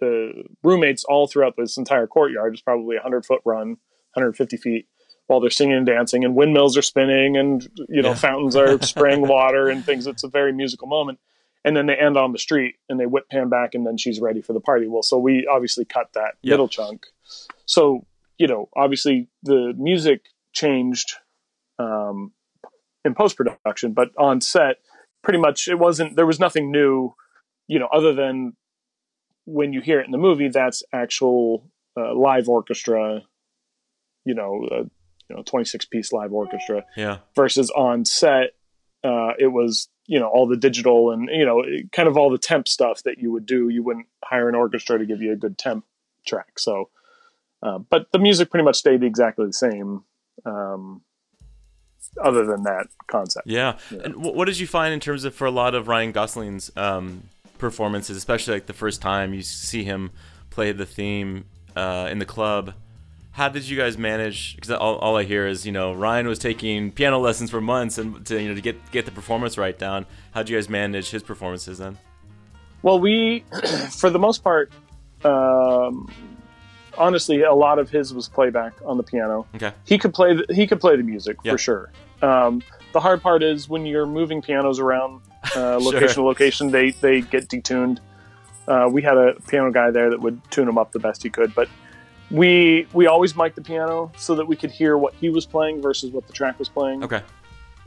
[0.00, 2.52] the roommates all throughout this entire courtyard.
[2.54, 3.68] It's probably a hundred foot run,
[4.14, 4.86] 150 feet
[5.26, 8.14] while they're singing and dancing and windmills are spinning and, you know, Yeah.
[8.16, 10.06] fountains are spraying water and things.
[10.08, 11.20] It's a very musical moment.
[11.64, 14.20] And then they end on the street and they whip pan back and then she's
[14.20, 14.88] ready for the party.
[14.88, 16.50] Well, so we obviously cut that Yep.
[16.52, 17.06] middle chunk.
[17.66, 18.06] So,
[18.38, 21.12] you know, obviously the music changed
[21.78, 22.32] um,
[23.04, 24.76] in post production, but on set,
[25.22, 27.14] pretty much it wasn't, there was nothing new,
[27.66, 28.56] you know, other than
[29.44, 33.22] when you hear it in the movie, that's actual uh, live orchestra,
[34.24, 34.84] you know, uh,
[35.28, 37.18] you know, 26 piece live orchestra Yeah.
[37.34, 38.50] versus on set
[39.02, 42.38] uh, it was you know all the digital and you know kind of all the
[42.38, 45.36] temp stuff that you would do you wouldn't hire an orchestra to give you a
[45.36, 45.84] good temp
[46.26, 46.90] track so
[47.62, 50.02] uh, but the music pretty much stayed exactly the same
[50.44, 51.00] um,
[52.22, 53.78] other than that concept Yeah.
[53.90, 53.98] Yeah.
[54.04, 57.24] And what did you find in terms of for a lot of Ryan Gosling's um,
[57.58, 60.10] performances, especially like the first time you see him
[60.50, 61.44] play the theme
[61.76, 62.74] uh, in the club?
[63.32, 64.56] How did you guys manage?
[64.56, 67.96] Because all, all I hear is you know Ryan was taking piano lessons for months
[67.96, 70.04] and to you know to get get the performance right down.
[70.32, 71.96] How did you guys manage his performances then?
[72.82, 73.44] Well, we,
[73.98, 74.72] for the most part,
[75.24, 76.10] um,
[76.98, 79.46] honestly, a lot of his was playback on the piano.
[79.54, 79.72] Okay.
[79.84, 80.34] He could play.
[80.34, 81.52] The, he could play the music Yeah.
[81.52, 81.92] for sure.
[82.22, 85.22] Um, the hard part is when you're moving pianos around
[85.56, 86.14] uh, location Sure.
[86.14, 87.98] to location, they they get detuned.
[88.68, 91.30] Uh, we had a piano guy there that would tune them up the best he
[91.30, 91.68] could, but
[92.30, 95.80] we we always mic'd the piano so that we could hear what he was playing
[95.82, 97.02] versus what the track was playing.
[97.04, 97.22] Okay.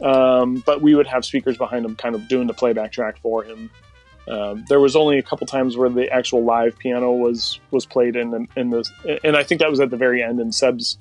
[0.01, 3.43] Um, but we would have speakers behind him, kind of doing the playback track for
[3.43, 3.69] him.
[4.27, 8.15] Um, there was only a couple times where the actual live piano was was played
[8.15, 10.97] in the, in the and I think that was at the very end in Seb's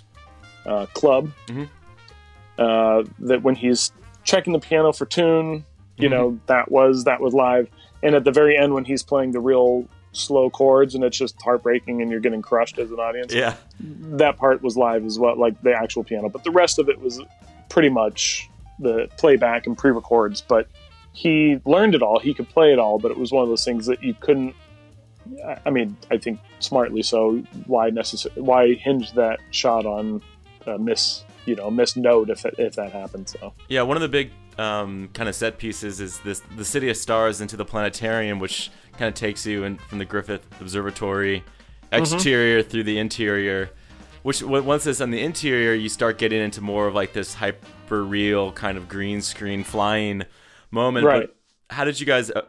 [0.66, 1.30] uh, club.
[1.46, 1.68] Mhm.
[2.58, 3.92] Uh, that when he's
[4.24, 5.64] checking the piano for tune,
[5.96, 6.12] you Mhm.
[6.12, 7.68] know that was that was live,
[8.02, 11.40] and at the very end when he's playing the real slow chords and it's just
[11.42, 13.32] heartbreaking and you're getting crushed as an audience.
[13.32, 13.54] Yeah.
[13.80, 16.28] That part was live as well, like the actual piano.
[16.28, 17.18] But the rest of it was
[17.70, 18.46] pretty much
[18.78, 20.42] the playback and pre-records.
[20.46, 20.68] But
[21.12, 22.18] he learned it all.
[22.18, 22.98] He could play it all.
[22.98, 24.54] But it was one of those things that you couldn't.
[25.66, 27.36] I- mean, I think smartly so.
[27.66, 28.34] Why necessary?
[28.40, 30.22] Why hinge that shot on
[30.66, 31.24] a miss?
[31.44, 33.28] You know, miss note if it, if that happened.
[33.28, 36.88] So Yeah, one of the big um, kind of set pieces is this the City
[36.88, 41.42] of Stars into the planetarium, which kind of takes you in from the Griffith Observatory
[41.90, 43.70] exterior through the interior.
[44.22, 48.04] Which once it's on the interior, you start getting into more of like this hyper
[48.04, 50.22] real kind of green screen flying
[50.72, 51.06] moment.
[51.06, 51.28] Right.
[51.68, 52.42] But how did you guys uh,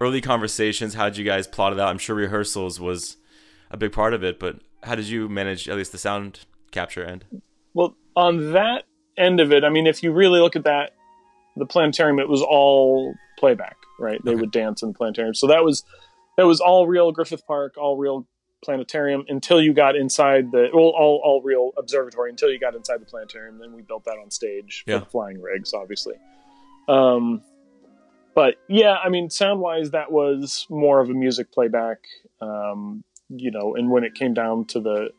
[0.00, 0.94] early conversations?
[0.94, 1.88] How did you guys plot it out?
[1.88, 3.16] I'm sure rehearsals was
[3.70, 7.04] a big part of it, but how did you manage at least the sound capture
[7.04, 7.24] end?
[7.74, 8.84] Well, on that
[9.18, 10.92] end of it, I mean, if you really look at that,
[11.56, 14.20] the planetarium, it was all playback, right?
[14.24, 14.40] They Okay.
[14.40, 15.34] would dance in the planetarium.
[15.34, 15.84] So that was
[16.36, 18.26] that was all real Griffith Park, all real
[18.64, 23.00] planetarium until you got inside the well, all all real observatory until you got inside
[23.00, 23.58] the planetarium.
[23.58, 24.98] Then we built that on stage Yeah.
[25.00, 26.14] the flying rigs, obviously.
[26.88, 27.42] Um,
[28.34, 31.98] but yeah, I mean, sound wise, that was more of a music playback.
[32.40, 35.10] Um, you know, and when it came down to the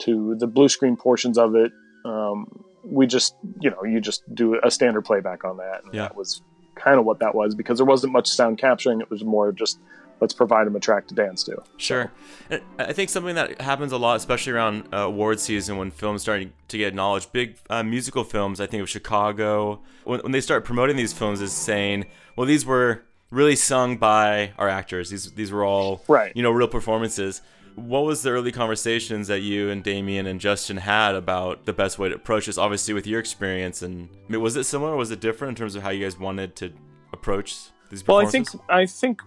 [0.00, 1.72] to the blue screen portions of it,
[2.04, 6.02] um, we just you know you just do a standard playback on that, and Yeah.
[6.02, 6.42] that was
[6.74, 9.00] kind of what that was because there wasn't much sound capturing.
[9.00, 9.78] It was more just
[10.20, 11.62] let's provide them a track to dance to.
[11.76, 12.10] Sure.
[12.50, 16.22] And I think something that happens a lot, especially around uh, award season when films
[16.22, 20.40] starting to get acknowledged, big uh, musical films, I think of Chicago, when, when they
[20.40, 22.06] start promoting these films is saying,
[22.36, 25.10] well, these were really sung by our actors.
[25.10, 26.32] These these were all, Right.
[26.36, 27.42] you know, real performances.
[27.76, 31.98] What was the early conversations that you and Damien and Justin had about the best
[31.98, 32.58] way to approach this?
[32.58, 34.92] Obviously, with your experience, and I mean, was it similar?
[34.92, 36.72] Or was it different in terms of how you guys wanted to
[37.12, 37.56] approach
[37.88, 39.22] these Well, I think I think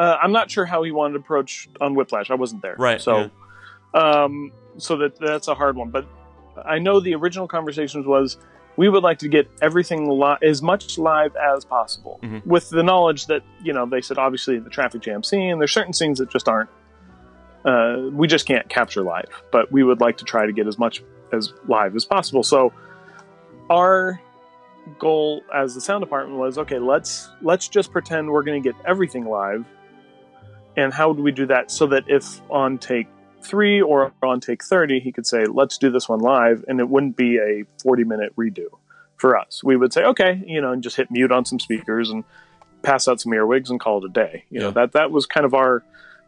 [0.00, 2.30] uh, I'm not sure how he wanted to approach on Whiplash.
[2.30, 3.30] I wasn't there, Right, So,
[3.94, 5.90] um, so that that's a hard one.
[5.90, 6.06] But
[6.64, 8.38] I know the original conversations was
[8.76, 12.46] we would like to get everything li- as much live as possible, Mhm.
[12.46, 15.58] with the knowledge that you know they said obviously the traffic jam scene.
[15.58, 16.70] There's certain scenes that just aren't.
[17.64, 20.78] Uh, we just can't capture live, but we would like to try to get as
[20.78, 22.42] much as live as possible.
[22.42, 22.72] So,
[23.68, 24.20] our
[24.98, 28.74] goal as the sound department was okay let's let's just pretend we're going to get
[28.86, 29.64] everything live
[30.76, 33.08] and how would we do that so that if on take
[33.42, 36.88] three or on take 30 he could say let's do this one live and it
[36.88, 38.66] wouldn't be a 40 minute redo
[39.16, 39.62] for us.
[39.64, 42.24] We would say okay you know and just hit mute on some speakers and
[42.82, 44.44] pass out some earwigs and call it a day.
[44.50, 45.82] You know that that was kind of our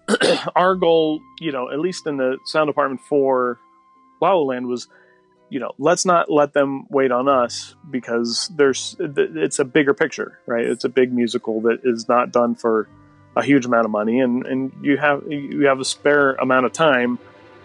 [0.57, 3.59] our goal you know at least in the sound department for
[4.20, 4.88] La La Land was
[5.52, 10.38] you know, let's not let them wait on us because there's it's a bigger picture,
[10.46, 10.64] right?
[10.64, 12.88] It's a big musical that is not done for
[13.36, 16.72] a huge amount of money, and and you have you have a spare amount of
[16.72, 17.18] time,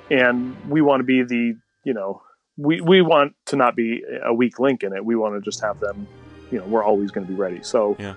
[0.10, 2.22] and we want to be the you know
[2.58, 5.04] we we want to not be a weak link in it.
[5.06, 6.08] We want to just have them,
[6.52, 7.62] you know, we're always going to be ready.
[7.64, 8.16] So Yeah.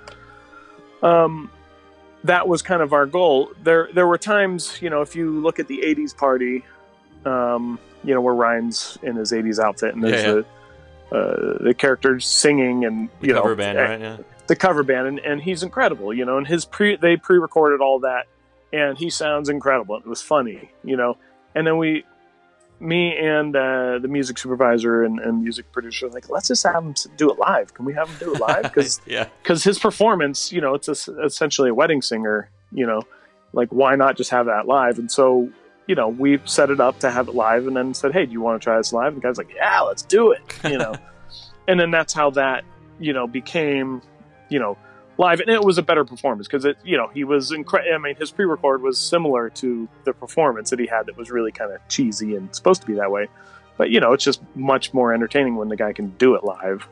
[1.02, 1.50] um,
[2.24, 3.50] that was kind of our goal.
[3.62, 6.64] There there were times, you know, if you look at the '80s party.
[7.26, 10.42] Um, you know, where Ryan's in his '80s outfit, and there's Yeah, yeah.
[11.10, 14.00] the uh, the characters singing, and The you cover know, band, eh, right?
[14.00, 14.16] Yeah.
[14.50, 16.12] The cover band, and, and he's incredible.
[16.12, 18.26] You know, and his pre they pre-recorded all that,
[18.72, 19.96] and he sounds incredible.
[19.96, 21.16] It was funny, you know,
[21.54, 22.04] and then we,
[22.80, 26.94] me and uh, the music supervisor and, and music producer, like, let's just have him
[27.16, 27.74] do it live.
[27.74, 28.62] Can we have him do it live?
[28.74, 29.28] Because yeah.
[29.40, 33.02] because his performance, you know, it's es- essentially a wedding singer, you know,
[33.52, 34.98] like why not just have that live?
[34.98, 35.48] And so,
[35.86, 38.32] you know, we set it up to have it live and then said, Hey, do
[38.32, 39.12] you want to try this live?
[39.12, 40.94] And the guy's like, Yeah, let's do it, you know.
[41.68, 42.64] and then that's how that,
[42.98, 44.02] you know, became,
[44.50, 44.76] you know,
[45.16, 45.40] live.
[45.40, 47.94] And it was a better performance because it, you know, he was incredible.
[47.94, 51.30] I mean, his pre record was similar to the performance that he had that was
[51.30, 53.28] really kind of cheesy and supposed to be that way.
[53.78, 56.86] But, you know, it's just much more entertaining when the guy can do it live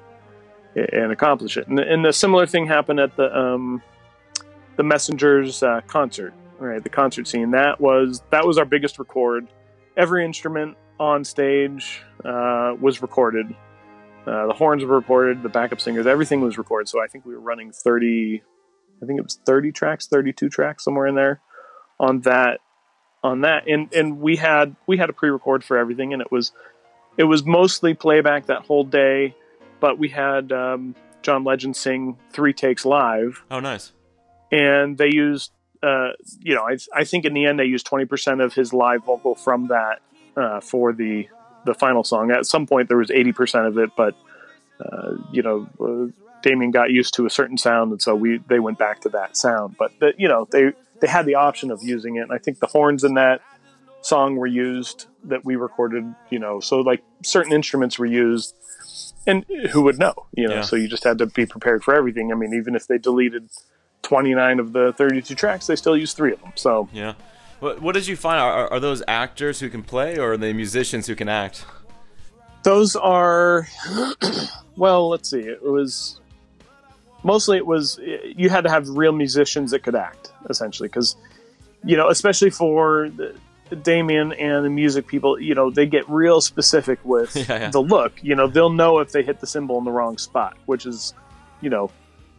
[0.74, 1.66] and accomplish it.
[1.68, 3.82] And, and a similar thing happened at the um,
[4.76, 6.82] the Messengers uh, concert, right?
[6.82, 9.48] The concert scene that was that was our biggest record.
[9.96, 13.54] Every instrument on stage uh, was recorded.
[14.28, 15.42] Uh, the horns were recorded.
[15.42, 16.88] The backup singers, everything was recorded.
[16.88, 18.42] So I think we were running thirty.
[19.02, 21.40] I think it was thirty tracks, thirty-two tracks, somewhere in there,
[21.98, 22.60] on that,
[23.22, 26.52] on that, and and we had we had a pre-record for everything, and it was
[27.16, 29.34] it was mostly playback that whole day
[29.80, 33.92] but we had um, John Legend sing three takes live, Oh, nice.
[34.50, 35.52] and they used,
[35.84, 36.10] uh,
[36.40, 39.04] you know, I, I think in the end they used twenty percent of his live
[39.04, 40.00] vocal from that
[40.36, 41.28] uh, for the
[41.68, 42.30] the final song.
[42.30, 44.14] At some point there was eighty percent of it, but
[44.84, 48.58] uh, you know, uh, Damien got used to a certain sound, and so we they
[48.60, 49.76] went back to that sound.
[49.78, 52.22] But the, you know they they had the option of using it.
[52.22, 53.40] And I think the horns in that
[54.02, 56.14] song were used that we recorded.
[56.30, 58.54] You know, so like certain instruments were used,
[59.26, 60.14] and who would know?
[60.34, 60.62] You know, Yeah.
[60.62, 62.32] so you just had to be prepared for everything.
[62.32, 63.48] I mean, even if they deleted
[64.02, 66.52] twenty nine of the thirty two tracks, they still used three of them.
[66.54, 67.14] So Yeah.
[67.60, 68.40] What, what did you find?
[68.40, 71.64] Are, are- those actors who can play, or are they musicians who can act?
[72.64, 73.68] those are
[74.76, 76.20] well let's see it was
[77.22, 78.00] mostly it was
[78.36, 81.14] you had to have real musicians that could act essentially because
[81.84, 83.34] you know especially for the,
[83.82, 87.70] damien and the music people you know they get real specific with Yeah, yeah.
[87.70, 90.56] the look you know they'll know if they hit the cymbal in the wrong spot
[90.66, 91.14] which is
[91.60, 91.90] you know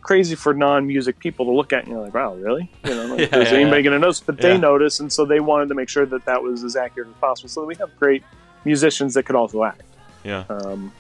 [0.02, 3.20] crazy for non-music people to look at and you're like wow really you know like,
[3.32, 3.90] Yeah, is yeah, anybody yeah.
[3.90, 6.42] going to notice but they notice and so they wanted to make sure that that
[6.42, 8.24] was as accurate as possible so we have great
[8.66, 9.84] musicians that could also act
[10.24, 10.44] Yeah.
[10.50, 10.92] um,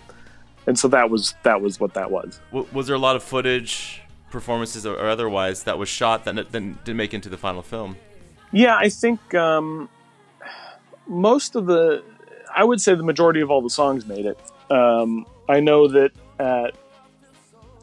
[0.67, 2.39] and so that was that was what that was.
[2.51, 6.51] W- was there a lot of footage, performances, or, or otherwise that was shot that
[6.51, 7.95] then didn't make into the final film?
[8.51, 9.89] Yeah, I think um,
[11.07, 12.03] most of the,
[12.55, 14.39] I would say the majority of all the songs made it.
[14.71, 16.75] Um, I know that at,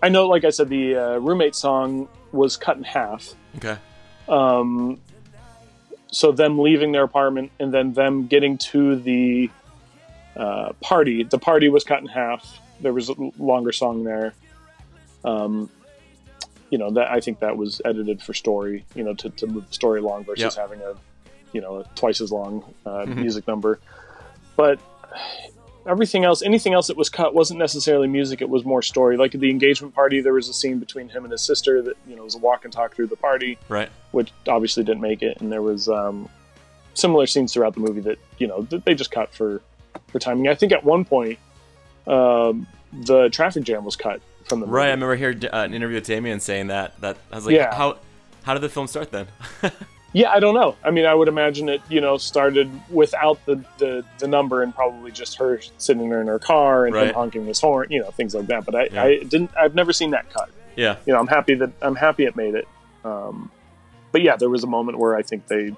[0.02, 3.34] I know, like I said, the uh, roommate song was cut in half.
[3.56, 3.76] Okay.
[4.28, 5.00] Um,
[6.08, 9.50] so them leaving their apartment and then them getting to the
[10.36, 11.22] uh, party.
[11.24, 12.58] The party was cut in half.
[12.80, 14.34] There was a longer song there.
[15.24, 15.70] Um,
[16.70, 18.84] you know that I think that was edited for story.
[18.94, 20.68] You know to, to move the story along versus Yep.
[20.70, 20.94] having a
[21.52, 23.16] you know a twice as long uh, Mhm.
[23.18, 23.78] music number.
[24.56, 24.78] But
[25.86, 28.40] everything else, anything else that was cut wasn't necessarily music.
[28.42, 29.16] It was more story.
[29.16, 31.96] Like at the engagement party, there was a scene between him and his sister that
[32.06, 33.88] you know was a walk and talk through the party Right.
[34.12, 35.40] which obviously didn't make it.
[35.40, 36.28] And there was um,
[36.94, 39.60] similar scenes throughout the movie that you know that they just cut for
[40.08, 40.48] for timing.
[40.48, 41.38] I think at one point
[42.06, 44.76] um, the traffic jam was cut from the movie.
[44.76, 44.86] Right.
[44.88, 47.00] I remember hearing uh, an interview with Damien saying that.
[47.00, 47.74] That I was like, Yeah.
[47.74, 47.98] how
[48.42, 49.26] how did the film start then?
[50.12, 50.76] Yeah, I don't know.
[50.82, 54.74] I mean, I would imagine it you know started without the the, the number and
[54.74, 57.08] probably just her sitting there in her car and Right.
[57.08, 58.64] him honking his horn, you know, things like that.
[58.64, 59.02] But I, Yeah.
[59.02, 59.50] I didn't.
[59.58, 60.48] I've never seen that cut.
[60.76, 60.96] yeah.
[61.06, 62.66] You know, I'm happy that I'm happy it made it.
[63.04, 63.50] Um,
[64.12, 65.74] but yeah, there was a moment where I think they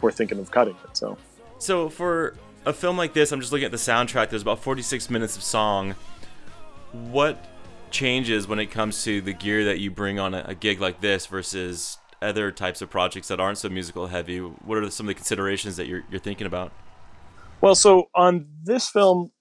[0.00, 0.96] were thinking of cutting it.
[0.96, 1.18] So.
[1.58, 2.34] So for
[2.64, 4.30] a film like this, I'm just looking at the soundtrack.
[4.30, 5.94] There's about 46 minutes of song.
[6.92, 7.44] What
[7.90, 11.00] changes when it comes to the gear that you bring on a, a gig like
[11.00, 14.38] this versus other types of projects that aren't so musical heavy?
[14.38, 16.72] What are some of the considerations that you're, you're thinking about?
[17.60, 19.32] Well, so on this film,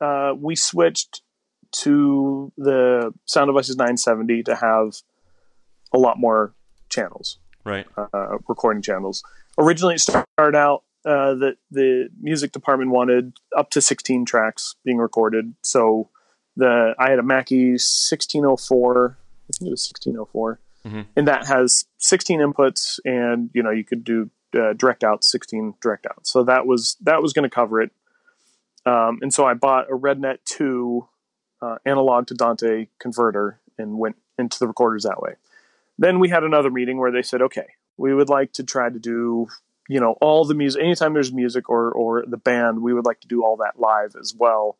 [0.00, 1.22] uh, we switched
[1.72, 4.94] to the Sound Devices 970 to have
[5.92, 6.52] a lot more
[6.88, 7.86] channels, Right.
[7.96, 9.22] uh, recording channels.
[9.58, 14.98] Originally, it started out uh, that the music department wanted up to 16 tracks being
[14.98, 15.54] recorded.
[15.62, 16.08] So
[16.56, 21.06] the I had a Mackie 1604, I think it was 1604, Mhm.
[21.14, 25.74] and that has 16 inputs, and you know you could do uh, direct out 16
[25.80, 26.26] direct out.
[26.26, 27.90] So that was that was going to cover it.
[28.86, 31.06] Um, and so I bought a RedNet 2
[31.60, 35.34] uh, analog to Dante converter and went into the recorders that way.
[35.98, 37.66] Then we had another meeting where they said, okay,
[37.98, 39.48] we would like to try to do,
[39.86, 40.82] you know, all the music.
[40.82, 44.16] Anytime there's music or or the band, we would like to do all that live
[44.18, 44.78] as well.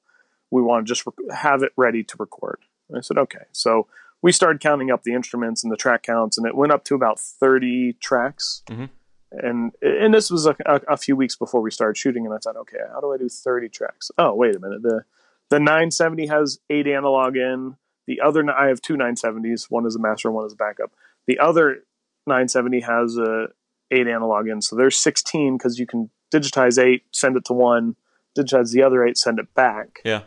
[0.50, 2.60] We want to just rec- have it ready to record.
[2.88, 3.44] And I said, okay.
[3.52, 3.86] So
[4.22, 6.94] we started counting up the instruments and the track counts, and it went up to
[6.94, 8.62] about 30 tracks.
[8.68, 8.90] Mhm.
[9.32, 12.38] And and this was a, a, a few weeks before we started shooting, and I
[12.38, 14.10] thought, okay, how do I do 30 tracks?
[14.18, 14.82] Oh, wait a minute.
[14.82, 15.04] The
[15.50, 17.76] the 970 has eight analog in.
[18.06, 19.70] The other I have two 970s.
[19.70, 20.90] One is a master, one is a backup.
[21.26, 21.84] The other
[22.26, 23.48] 970 has a
[23.92, 27.96] eight analog in, so there's 16 because you can digitize eight, send it to one,
[28.38, 30.22] digitize the other eight, send it back, Yeah.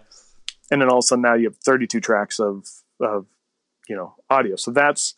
[0.72, 2.68] and then all of a sudden now you have 32 tracks of
[3.02, 3.26] of
[3.88, 4.56] you know audio.
[4.56, 5.16] So that's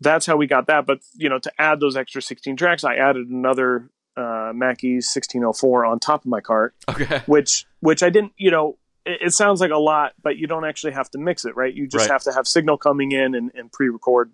[0.00, 0.86] that's how we got that.
[0.86, 5.84] But you know, to add those extra 16 tracks, I added another uh, Mackie 1604
[5.84, 7.22] on top of my cart Okay.
[7.26, 10.64] which which I didn't, you know, it, it sounds like a lot, but you don't
[10.64, 11.72] actually have to mix it, right?
[11.72, 12.12] You just Right.
[12.12, 14.30] have to have signal coming in and, and pre-record.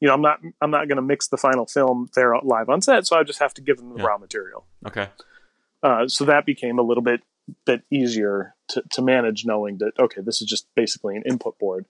[0.00, 2.80] You know, I'm not I'm not going to mix the final film there live on
[2.80, 4.06] set, so I just have to give them the Yeah.
[4.06, 4.64] raw material.
[4.86, 5.08] Okay.
[5.82, 7.20] Uh, so that became a little bit
[7.66, 11.84] bit easier to, to manage, knowing that okay, this is just basically an input board.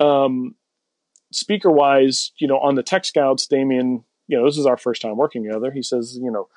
[0.00, 0.54] Um,
[1.32, 5.02] speaker wise, you know, on the Tech Scouts, Damien, you know, this is our first
[5.02, 5.70] time working together.
[5.70, 6.48] He says, you know,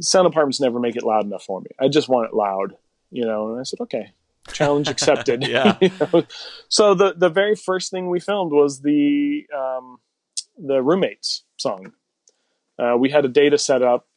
[0.00, 1.70] sound apartments never make it loud enough for me.
[1.80, 2.76] I just want it loud,
[3.10, 3.52] you know.
[3.52, 4.12] And I said, okay,
[4.52, 5.46] challenge accepted.
[5.48, 5.76] Yeah.
[5.80, 6.24] You know?
[6.68, 9.98] So the the very first thing we filmed was the um,
[10.56, 11.92] the roommates song.
[12.78, 14.08] Uh, we had a data set up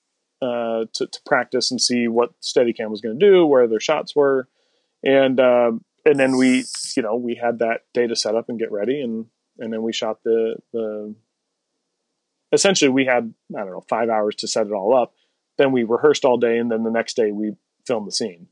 [0.42, 4.16] uh, to, to practice and see what Steadicam was going to do, where their shots
[4.16, 4.48] were,
[5.04, 5.72] and uh,
[6.06, 9.02] and then we, you know, we had that day to set up and get ready,
[9.02, 9.26] and
[9.58, 11.16] and then we shot the the.
[12.52, 15.14] Essentially, we had I don't know five hours to set it all up.
[15.58, 17.54] Then we rehearsed all day, and then the next day we
[17.86, 18.48] filmed the scene.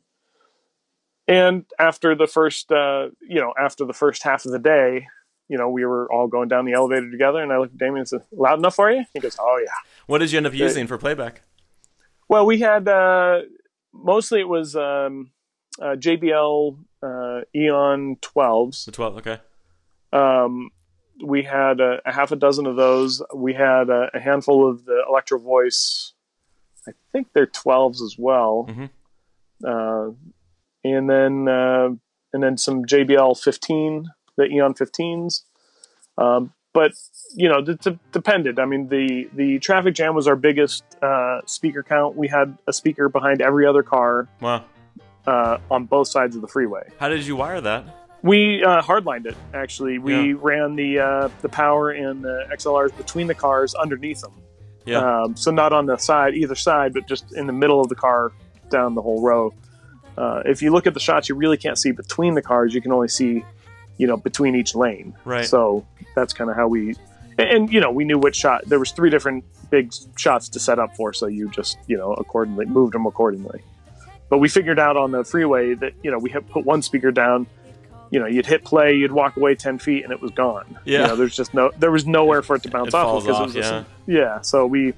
[1.28, 5.08] And after the first, uh, you know, after the first half of the day,
[5.48, 8.00] you know, we were all going down the elevator together, and I looked at Damien
[8.00, 9.72] and said, "Loud enough for you?" He goes, "Oh yeah."
[10.08, 11.44] What did you end up using for playback?
[12.28, 13.42] Well, we had uh,
[13.94, 15.32] mostly it was um,
[15.82, 18.86] uh, JBL uh, Eon 12s.
[18.86, 19.40] The 12, okay.
[20.12, 20.70] Um,
[21.24, 23.22] we had a, a half a dozen of those.
[23.36, 26.14] We had a, a handful of the Electro Voice.
[26.88, 28.68] I think they're 12s as well.
[28.70, 28.90] Mhm.
[29.66, 30.12] Uh,
[30.84, 31.90] and then uh,
[32.34, 35.44] and then some JBL 15, the Eon 15s.
[36.18, 36.92] Um, but
[37.36, 38.60] you know, it d- depended.
[38.60, 42.16] I mean, the the traffic jam was our biggest uh, speaker count.
[42.18, 44.66] We had a speaker behind every other car Wow.
[45.26, 46.88] Uh, on both sides of the freeway.
[47.00, 47.86] How did you wire that?
[48.22, 49.36] We uh, hardlined it.
[49.54, 50.36] Actually, we Yeah.
[50.40, 54.32] ran the uh, the power and the XLRs between the cars underneath them.
[54.86, 55.24] Yeah.
[55.24, 57.96] Um, so not on the side, either side, but just in the middle of the
[57.96, 58.32] car,
[58.70, 59.54] down the whole row.
[60.18, 62.74] Uh, if you look at the shots, you really can't see between the cars.
[62.74, 63.44] You can only see,
[63.98, 65.16] you know, between each lane.
[65.26, 65.46] Right.
[65.46, 66.96] So that's kind of how we,
[67.38, 68.64] and, and you know, we knew which shot.
[68.66, 72.14] There was three different big shots to set up for, so you just you know
[72.14, 73.62] accordingly moved them accordingly.
[74.34, 77.12] But we figured out on the freeway that you know we had put one speaker
[77.12, 77.46] down.
[78.10, 80.76] You know, you'd hit play, you'd walk away ten feet, and it was gone.
[80.86, 81.02] Yeah.
[81.02, 83.36] You know, there's just no, there was nowhere for it to bounce It off because
[83.36, 83.72] off, it was just-
[84.08, 84.16] yeah.
[84.20, 84.42] yeah.
[84.42, 84.96] So we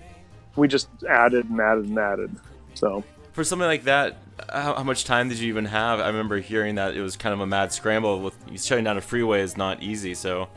[0.55, 2.33] we just added and added and added.
[2.75, 4.19] So For something like that,
[4.49, 5.99] how, how much time did you even have?
[5.99, 8.21] I remember hearing that it was kind of a mad scramble.
[8.21, 10.13] With shutting down a freeway is not easy.
[10.13, 10.47] So,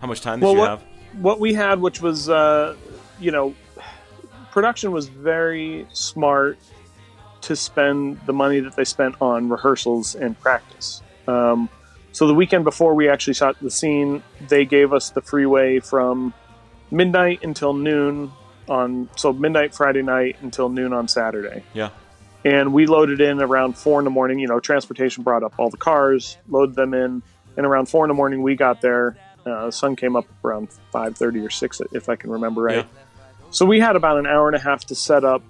[0.00, 0.82] how much time did Well, you what- have?
[1.14, 2.76] what we had, which was, uh,
[3.18, 3.52] you know,
[4.52, 6.56] production was very smart
[7.48, 11.02] to spend the money that they spent on rehearsals and practice.
[11.26, 11.68] Um,
[12.12, 16.32] so the weekend before we actually shot the scene, they gave us the freeway from
[16.90, 18.32] midnight until noon
[18.68, 21.64] on, so midnight Friday night until noon on Saturday.
[21.74, 21.90] Yeah.
[22.44, 24.38] And we loaded in around four in the morning.
[24.38, 27.22] You know, transportation brought up all the cars, loaded them in,
[27.56, 29.16] and around four in the morning we got there.
[29.44, 32.84] Uh, the sun came up around five thirty or six, if I can remember right.
[32.84, 33.50] Yeah.
[33.50, 35.42] So we had about an hour and a half to set up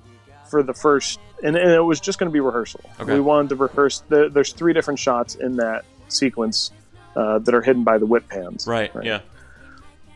[0.48, 2.80] for the first, and, and it was just going to be rehearsal.
[3.00, 3.14] Okay.
[3.14, 4.02] We wanted to rehearse.
[4.08, 6.70] The, there's three different shots in that sequence
[7.16, 8.66] uh, that are hidden by the whip pans.
[8.66, 8.94] Right.
[8.94, 9.04] Right.
[9.06, 9.20] Yeah.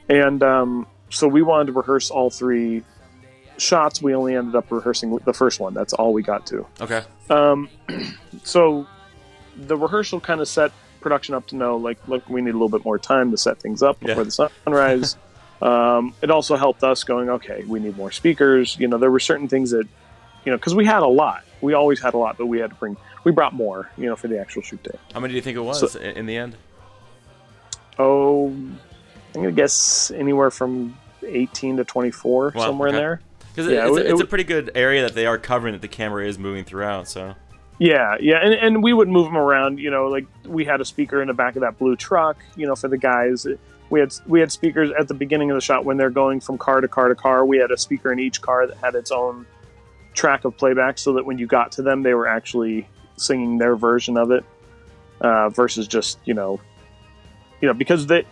[0.09, 2.83] And um, so we wanted to rehearse all three
[3.59, 4.03] shots.
[4.03, 5.75] We only ended up rehearsing the first one.
[5.75, 6.66] That's all we got to.
[6.81, 7.03] Okay.
[7.31, 7.68] Um,
[8.43, 8.87] so
[9.57, 12.68] the rehearsal kind of set production up to know, like, look, we need a little
[12.68, 14.25] bit more time to set things up before Yeah.
[14.25, 15.16] the sunrise.
[15.62, 18.77] um, it also helped us going, okay, we need more speakers.
[18.79, 19.87] You know, there were certain things that,
[20.45, 21.45] you know, because we had a lot.
[21.61, 24.16] We always had a lot, but we had to bring, we brought more, you know,
[24.16, 24.99] for the actual shoot day.
[25.14, 26.57] How many do you think it was So- in the end?
[27.99, 28.78] Oh, I'm
[29.32, 32.97] going to guess anywhere from 18 to 24, Wow, somewhere okay.
[32.97, 33.20] in there.
[33.55, 35.72] Because Yeah, it's, it- a, it's it- a pretty good area that they are covering
[35.72, 37.07] that the camera is moving throughout.
[37.09, 37.34] So.
[37.78, 39.78] Yeah, yeah, and, and we would move them around.
[39.78, 42.36] You know, like we had a speaker in the back of that blue truck.
[42.57, 43.47] You know, for the guys,
[43.90, 46.59] we had we had speakers at the beginning of the shot when they're going from
[46.59, 47.45] car to car to car.
[47.45, 49.47] We had a speaker in each car that had its own
[50.15, 53.77] track of playback, so that when you got to them, they were actually singing their
[53.77, 54.45] version of it,
[55.21, 56.61] uh, versus just you know,
[57.61, 58.25] you know, because they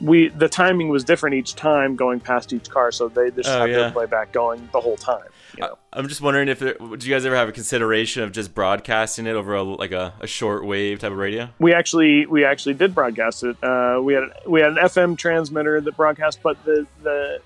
[0.00, 3.60] we the timing was different each time going past each car, so they just Oh,
[3.60, 3.76] had yeah.
[3.76, 5.24] their playback going the whole time.
[5.56, 5.78] You know?
[5.92, 9.26] I'm just wondering if there, would you guys ever have a consideration of just broadcasting
[9.26, 11.48] it over a, like a, a short wave type of radio?
[11.58, 13.56] we actually we actually did broadcast it.
[13.62, 17.40] Uh, we had we had an FM transmitter that broadcast, but the the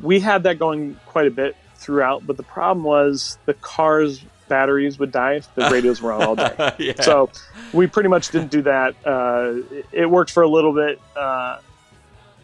[0.00, 2.26] we had that going quite a bit throughout.
[2.26, 6.36] But the problem was the car's batteries would die if the radios were on all
[6.36, 6.74] day.
[6.78, 7.00] yeah.
[7.00, 7.30] So
[7.72, 8.94] we pretty much didn't do that.
[9.04, 9.54] Uh,
[9.92, 11.00] it, worked for a little bit.
[11.16, 11.58] Uh,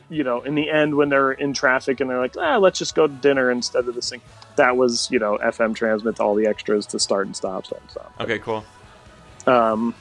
[0.09, 2.95] you know, in the end, when they're in traffic and they're like, ah, let's just
[2.95, 4.21] go to dinner instead of this thing.
[4.55, 7.83] That was, you know, FM transmit to all the extras to start and stop, start
[7.83, 8.15] and stop.
[8.21, 8.65] okay, cool.
[9.49, 9.95] Um,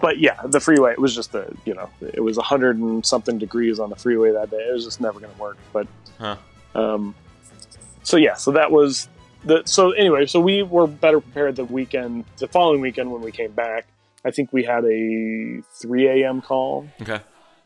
[0.00, 3.06] but yeah, the freeway, it was just a, you know, it was a hundred and
[3.06, 4.56] something degrees on the freeway that day.
[4.58, 5.56] It was just never going to work.
[5.72, 5.86] But,
[6.18, 6.36] Huh.
[6.74, 7.14] um,
[8.08, 9.06] so yeah, so that was
[9.44, 13.30] the, so anyway, so we were better prepared the weekend, the following weekend when we
[13.30, 13.86] came back.
[14.24, 16.40] I think we had a 3 a.m.
[16.40, 17.20] call Okay.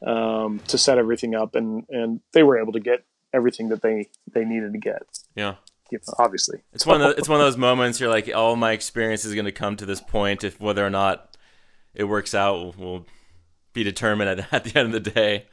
[0.07, 4.09] um, to set everything up, and and they were able to get everything that they
[4.33, 5.03] they needed to get.
[5.37, 5.55] Yeah.
[5.91, 8.57] You know, obviously, It's one of the, it's one of those moments you're like, all
[8.57, 10.43] my experience is going to come to this point.
[10.43, 11.37] If whether or not
[11.95, 13.07] it works out will,
[13.75, 15.47] be determined at, at the end of the day.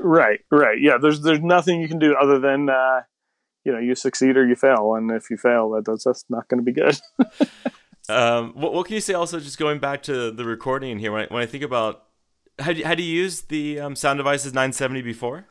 [0.00, 0.78] Right, right.
[0.80, 3.02] Yeah, there's there's nothing you can do other than uh,
[3.66, 6.48] you know you succeed or you fail, and if you fail, that that's, that's not
[6.48, 6.98] going to be good.
[8.08, 9.14] Um, what, what can you say?
[9.14, 12.04] Also, just going back to the recording here, when I, when I think about
[12.58, 15.46] had you, had you used the um, Sound Devices 970 before?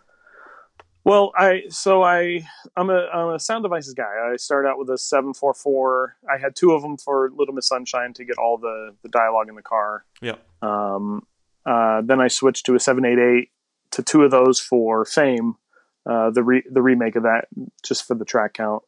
[1.03, 4.11] Well, I so I I'm a I'm a sound devices guy.
[4.31, 6.15] I started out with a 744.
[6.33, 9.47] I had two of them for Little Miss Sunshine to get all the the dialogue
[9.47, 10.03] in the car.
[10.19, 10.37] Yeah.
[10.63, 11.27] Um,
[11.63, 13.51] uh, then I switched to a 788
[13.91, 15.57] to two of those for Fame,
[16.05, 17.47] uh, the re- the remake of that,
[17.83, 18.83] just for the track count.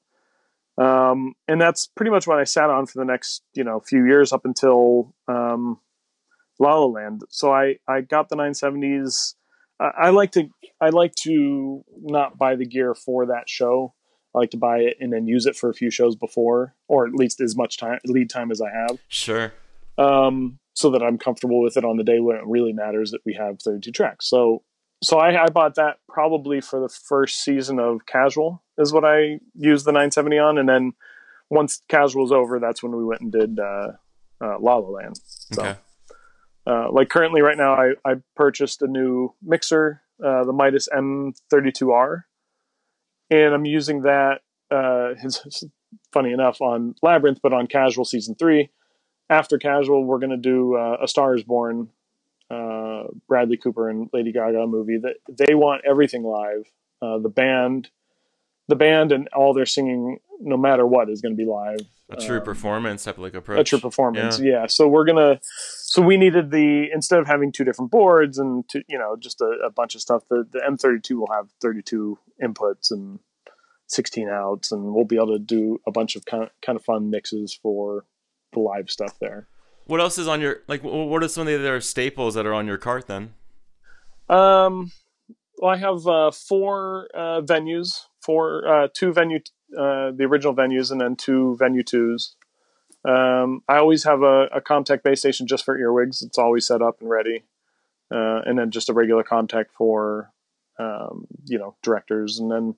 [0.78, 4.06] Um, and that's pretty much what I sat on for the next you know few
[4.06, 5.80] years up until um,
[6.60, 7.22] La La Land.
[7.30, 9.34] So I I got the 970s.
[9.80, 10.50] I, I like to
[10.80, 13.94] I like to not buy the gear for that show.
[14.36, 17.08] I like to buy it and then use it for a few shows before, or
[17.08, 19.52] at least as much time lead time as I have Sure.
[19.98, 23.22] um, so that I'm comfortable with it on the day when it really matters that
[23.26, 24.30] we have 32 tracks.
[24.30, 24.62] So,
[25.04, 29.40] so I, I bought that probably for the first season of Casual is what I
[29.56, 30.94] used the 970 on, and then
[31.50, 33.92] once Casual's over, that's when we went and did uh,
[34.42, 35.18] uh, La La Land.
[35.24, 35.80] So, Okay.
[36.66, 42.24] uh, like currently right now, I, I purchased a new mixer, uh, the Midas M32R,
[43.30, 44.42] and I'm using that.
[44.70, 45.64] Uh, it's
[46.12, 48.70] funny enough on Labyrinth, but on Casual season three
[49.30, 51.90] after casual we're going to do uh, a star is born
[52.50, 56.66] uh, bradley cooper and lady gaga movie that they want everything live
[57.02, 57.90] uh, the band
[58.70, 61.80] the band and all their singing no matter what is going to be live
[62.10, 63.60] A true Um, performance type of like approach.
[63.60, 64.68] a true performance yeah.
[64.68, 68.82] so we're gonna so we needed the instead of having two different boards and two,
[68.88, 72.92] you know just a, a bunch of stuff the, the m32 will have 32 inputs
[72.92, 73.20] and
[73.88, 76.84] 16 outs and we'll be able to do a bunch of kind of, kind of
[76.84, 78.06] fun mixes for
[78.54, 79.48] the live stuff there
[79.88, 80.84] What else is on your like?
[80.84, 83.34] What are some of the other staples that are on your cart then?
[84.30, 84.92] Um,
[85.58, 89.40] well, I have uh, four uh, venues, four uh, two venue,
[89.78, 92.36] uh, the original venues, and then two venue twos.
[93.08, 96.22] Um, I always have a, a Comtek base station just for earwigs.
[96.22, 97.46] It's always set up and ready,
[98.12, 100.32] uh, and then just a regular Comtek for
[100.78, 102.76] um, you know directors, and then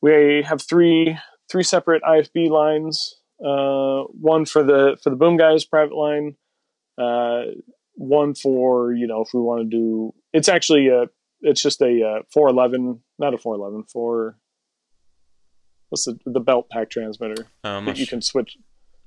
[0.00, 1.16] we have three
[1.48, 3.17] three separate IFB lines.
[3.44, 6.36] Uh, one for the for the boom guys private line.
[6.96, 7.42] Uh,
[7.98, 11.06] one for you know if we want to do it's actually a
[11.42, 14.38] it's just a uh, 411 not a 411 for
[15.88, 18.56] what's the the belt pack transmitter Um, that you can switch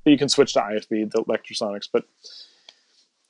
[0.03, 2.03] that you can switch to IFB the Lectrosonics but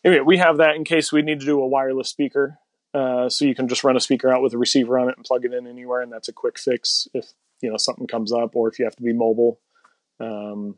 [0.04, 2.58] anyway we have that in case we need to do a wireless speaker.
[2.94, 5.24] Uh, so you can just run a speaker out with a receiver on it and
[5.24, 7.28] plug it in anywhere and that's a quick fix if
[7.62, 9.60] you know something comes up or if you have to be mobile.
[10.20, 10.76] Um,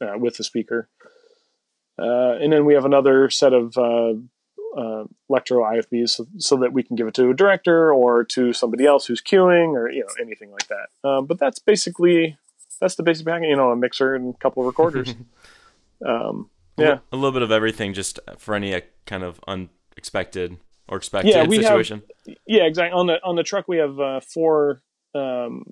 [0.00, 0.88] uh, with the speaker
[1.98, 4.14] uh, and then we have another set of uh,
[4.76, 8.52] uh, Lectro IFBs so, so that we can give it to a director or to
[8.52, 11.08] somebody else who's queuing or you know anything like that.
[11.08, 12.36] Um, but that's basically
[12.80, 13.48] that's the basic package.
[13.48, 15.14] You know, a mixer and a couple of recorders.
[16.04, 20.56] um, yeah, a little bit of everything, just for any kind of unexpected
[20.88, 22.02] or expected Yeah, we have- situation.
[22.44, 22.98] yeah, exactly.
[22.98, 24.82] On the on the truck we have uh, four.
[25.14, 25.64] Um,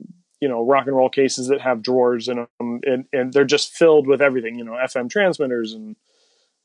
[0.43, 3.71] you know, rock and roll cases that have drawers in them, and, and they're just
[3.73, 4.57] filled with everything.
[4.59, 5.95] You know, FM transmitters and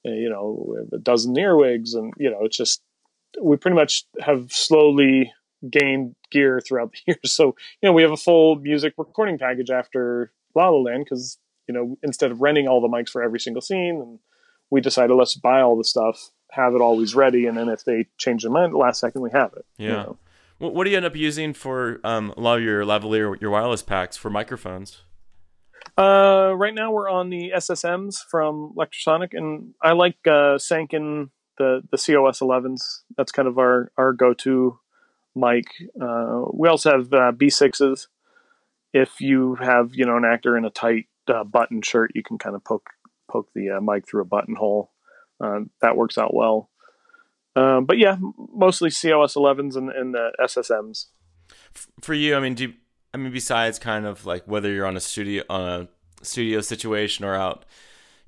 [0.03, 2.82] uh, you know a dozen earwigs, and you know, it's just
[3.39, 5.32] we pretty much have slowly
[5.69, 7.32] gained gear throughout the years.
[7.32, 11.38] So you know, we have a full music recording package after La La Land because
[11.67, 14.19] you know instead of renting all the mics for every single scene, and
[14.71, 18.07] we decided let's buy all the stuff, have it always ready, and then if they
[18.17, 19.65] change their mind at the last second, we have it.
[19.78, 19.93] you Yeah.
[20.03, 20.17] know.
[20.60, 23.51] What, what do you end up using for um, a lot of your lavalier, your
[23.51, 25.01] wireless packs for microphones?
[25.97, 31.82] Uh, right now we're on the SSMs from Lectrosonic, and I like uh, Sanken the
[31.91, 32.82] the COS 11s.
[33.16, 34.80] That's kind of our our go to
[35.36, 35.66] mic.
[35.99, 38.08] Uh, we also have uh, B6s.
[38.93, 42.38] If you have you know an actor in a tight uh, button shirt, you can
[42.38, 42.89] kind of poke
[43.30, 44.91] poke the uh, mic through a buttonhole.
[45.39, 46.70] Uh, that works out well.
[47.58, 48.18] Um, but yeah,
[48.53, 51.08] mostly COS 11s and, and the SSMs.
[52.01, 52.74] For you, I mean, do you,
[53.16, 55.88] I mean besides kind of like whether you're on a studio on a
[56.26, 57.66] studio situation or out,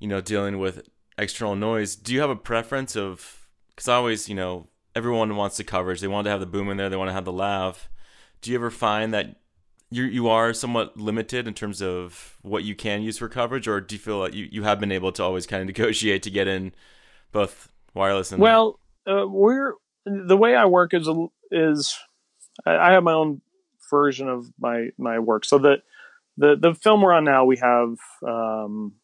[0.00, 3.46] you know, dealing with external noise, do you have a preference of?
[3.68, 4.66] Because I always, you know,
[4.96, 6.00] everyone wants the coverage.
[6.00, 6.88] They want to have the boom in there.
[6.88, 7.88] They want to have the lav.
[8.42, 9.36] Do you ever find that
[9.92, 13.80] you you are somewhat limited in terms of what you can use for coverage, or
[13.80, 16.30] do you feel like you, you have been able to always kind of negotiate to
[16.30, 16.72] get in
[17.30, 19.74] both wireless and Well, uh, we're
[20.04, 21.08] the way I work is
[21.50, 21.98] is
[22.66, 23.40] I, have my own
[23.90, 25.44] version of my my work.
[25.44, 25.82] So the
[26.36, 27.96] the the film we're on now, we have
[28.26, 28.94] um,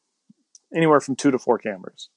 [0.74, 2.08] anywhere from two to four cameras,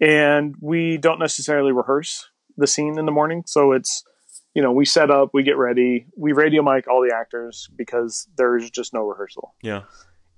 [0.00, 3.44] and we don't necessarily rehearse the scene in the morning.
[3.46, 4.04] So it's
[4.54, 8.28] you know we set up, we get ready, we radio mic all the actors because
[8.36, 9.82] there's just no rehearsal yeah,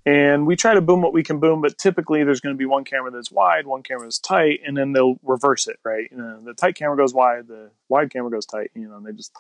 [0.09, 2.65] and we try to boom what we can boom, but typically there's going to be
[2.65, 6.09] one camera that's wide, one camera that's tight, and then they'll reverse it, right?
[6.11, 8.71] You know, the tight camera goes wide, the wide camera goes tight.
[8.75, 9.33] You know, and they just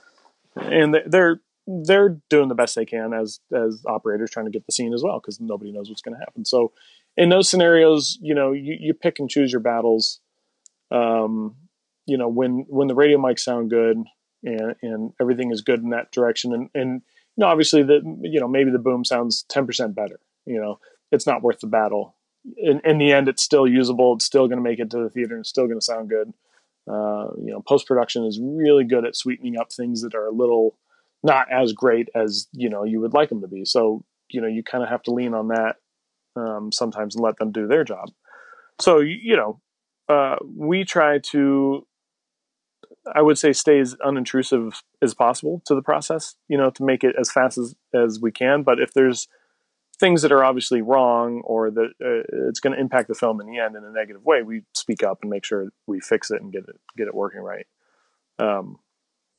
[0.57, 4.67] and they- they're they're doing the best they can as as operators trying to get
[4.67, 6.45] the scene as well because nobody knows what's going to happen.
[6.45, 6.73] So
[7.17, 10.21] in those scenarios, you know, you, you pick and choose your battles.
[10.91, 11.57] Um,
[12.07, 13.99] you know, when when the radio mics sound good
[14.43, 17.03] and and everything is good in that direction, and and
[17.37, 20.19] you know, obviously the you know maybe the boom sounds ten percent better.
[20.49, 20.81] You know,
[21.13, 22.17] it's not worth the battle.
[22.57, 24.15] In in the end, it's still usable.
[24.15, 25.35] It's still going to make it to the theater.
[25.35, 26.33] and It's still going to sound good.
[26.91, 30.33] Uh, you know, post production is really good at sweetening up things that are a
[30.33, 30.79] little
[31.23, 33.65] not as great as you know you would like them to be.
[33.65, 35.77] So you know, you kind of have to lean on that
[36.37, 38.11] um, sometimes and let them do their job.
[38.79, 39.61] So you, you know,
[40.09, 41.87] uh, we try to,
[43.15, 46.37] I would say, stay as unintrusive as possible to the process.
[46.49, 48.63] You know, to make it as fast as as we can.
[48.63, 49.29] But if there's
[49.99, 53.47] things that are obviously wrong or that uh, it's going to impact the film in
[53.47, 56.41] the end in a negative way, we speak up and make sure we fix it
[56.41, 57.67] and get it get it working right.
[58.39, 58.79] Um,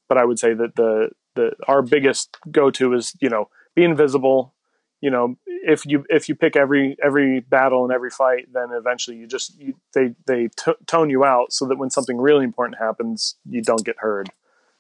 [0.07, 3.84] but I would say that the the our biggest go to is you know be
[3.84, 4.53] invisible.
[5.01, 9.16] You know, if you if you pick every every battle and every fight, then eventually
[9.16, 12.80] you just you, they they t- tone you out so that when something really important
[12.80, 14.30] happens, you don't get heard.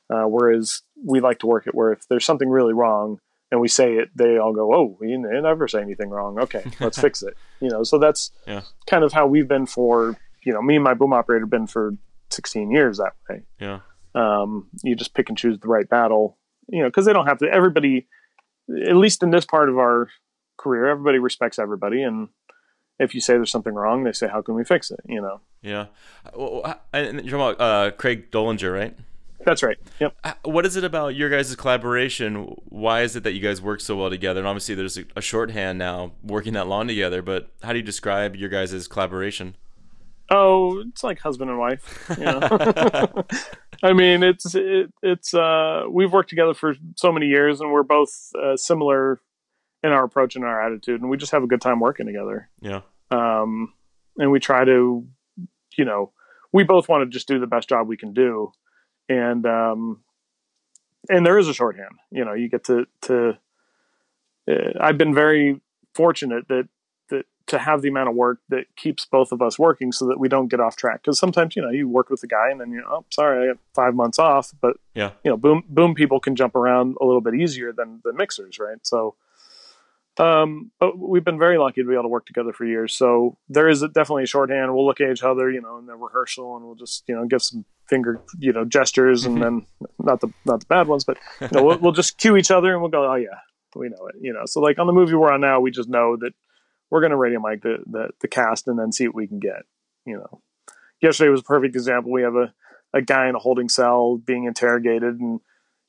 [0.09, 3.19] Uh, whereas we like to work it where if there's something really wrong
[3.51, 6.39] and we say it, they all go, "Oh, we never say anything wrong.
[6.39, 8.61] Okay, let's fix it." You know, so that's Yeah.
[8.87, 11.93] kind of how we've been for you know me and my boom operator been for
[12.29, 13.79] 16 years that way Yeah.
[14.15, 16.37] um, you just pick and choose the right battle
[16.67, 18.07] you know because they don't have to everybody
[18.87, 20.07] at least in this part of our
[20.57, 22.29] career everybody respects everybody and
[22.99, 25.41] if you say there's something wrong they say how can we fix it you know
[25.61, 25.87] Yeah.
[26.35, 28.95] Well, And you're talking about uh, Craig Dollinger, right?
[29.45, 32.55] That's right yep Uh, What is it about your guys' collaboration?
[32.65, 34.39] Why is it that you guys work so well together?
[34.41, 37.21] And obviously, there's a, a shorthand now working that long together.
[37.21, 39.55] But how do you describe your guys' collaboration?
[40.31, 42.39] oh it's like husband and wife you know
[43.81, 47.81] i mean it's it, it's uh we've worked together for so many years and we're
[47.81, 49.19] both uh, similar
[49.81, 52.47] in our approach and our attitude and we just have a good time working together
[52.61, 52.81] Yeah.
[53.09, 53.73] um,
[54.19, 55.07] and we try to,
[55.77, 56.11] you know,
[56.53, 58.51] we both want to just do the best job we can do,
[59.09, 60.01] and um,
[61.09, 61.95] and there is a shorthand.
[62.11, 63.37] You know, you get to to.
[64.49, 65.59] Uh, I've been very
[65.93, 66.67] fortunate that
[67.09, 70.19] that to have the amount of work that keeps both of us working, so that
[70.19, 71.01] we don't get off track.
[71.01, 73.43] Because sometimes you know you work with a guy and then you know, oh, sorry,
[73.43, 75.11] I got five months off, but Yeah.
[75.23, 78.59] you know, boom boom people can jump around a little bit easier than than mixers,
[78.59, 78.77] right?
[78.83, 79.15] So.
[80.17, 82.93] Um, but we've been very lucky to be able to work together for years.
[82.93, 84.75] So there is definitely a shorthand.
[84.75, 87.25] We'll look at each other, you know, in the rehearsal, and we'll just, you know,
[87.25, 89.43] give some finger, you know, gestures, and mm-hmm.
[89.43, 89.65] then
[89.99, 92.71] not the not the bad ones, but you know, we'll, we'll just cue each other,
[92.71, 93.39] and we'll go, oh yeah,
[93.75, 94.43] we know it, you know.
[94.45, 96.33] So like on the movie we're on now, we just know that
[96.89, 99.39] we're going to radio mic the, the the cast, and then see what we can
[99.39, 99.63] get,
[100.05, 100.41] you know.
[101.01, 102.11] Yesterday was a perfect example.
[102.11, 102.53] We have a
[102.93, 105.39] a guy in a holding cell being interrogated, and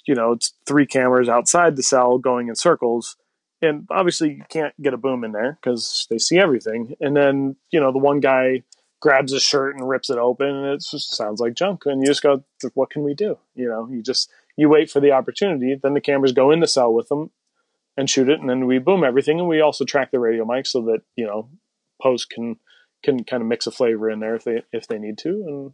[0.07, 3.16] you know, it's three cameras outside the cell going in circles
[3.62, 6.94] and obviously you can't get a boom in there because they see everything.
[7.01, 8.62] And then you know the one guy
[9.01, 11.86] grabs a shirt and rips it open, and it just sounds like junk.
[11.86, 12.44] And you just go,
[12.74, 15.74] "What can we do?" You know, you just you wait for the opportunity.
[15.74, 17.30] Then the cameras go in the cell with them
[17.96, 19.38] and shoot it, and then we boom everything.
[19.38, 21.48] And we also track the radio mic so that you know
[22.01, 22.57] post can
[23.03, 25.72] can kind of mix a flavor in there if they if they need to, and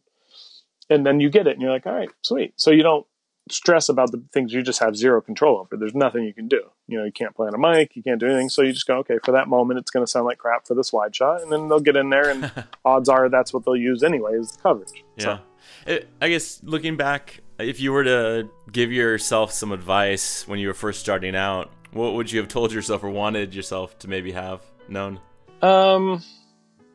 [0.89, 3.07] and then you get it, and you're like, "All right, sweet." So you don't
[3.51, 5.77] stress about the things you just have zero control over.
[5.77, 6.63] There's nothing you can do.
[6.89, 8.49] You know, you can't play on a mic, you can't do anything.
[8.49, 10.75] So you just go, okay, for that moment, it's going to sound like crap for
[10.75, 12.51] this wide shot, and then they'll get in there, and
[12.85, 15.05] odds are that's what they'll use anyway is the coverage.
[15.17, 15.39] Yeah.
[15.87, 20.69] It, I guess looking back, if you were to give yourself some advice when you
[20.69, 24.33] were first starting out, what would you have told yourself or wanted yourself to maybe
[24.33, 25.21] have known?
[25.63, 26.23] Um,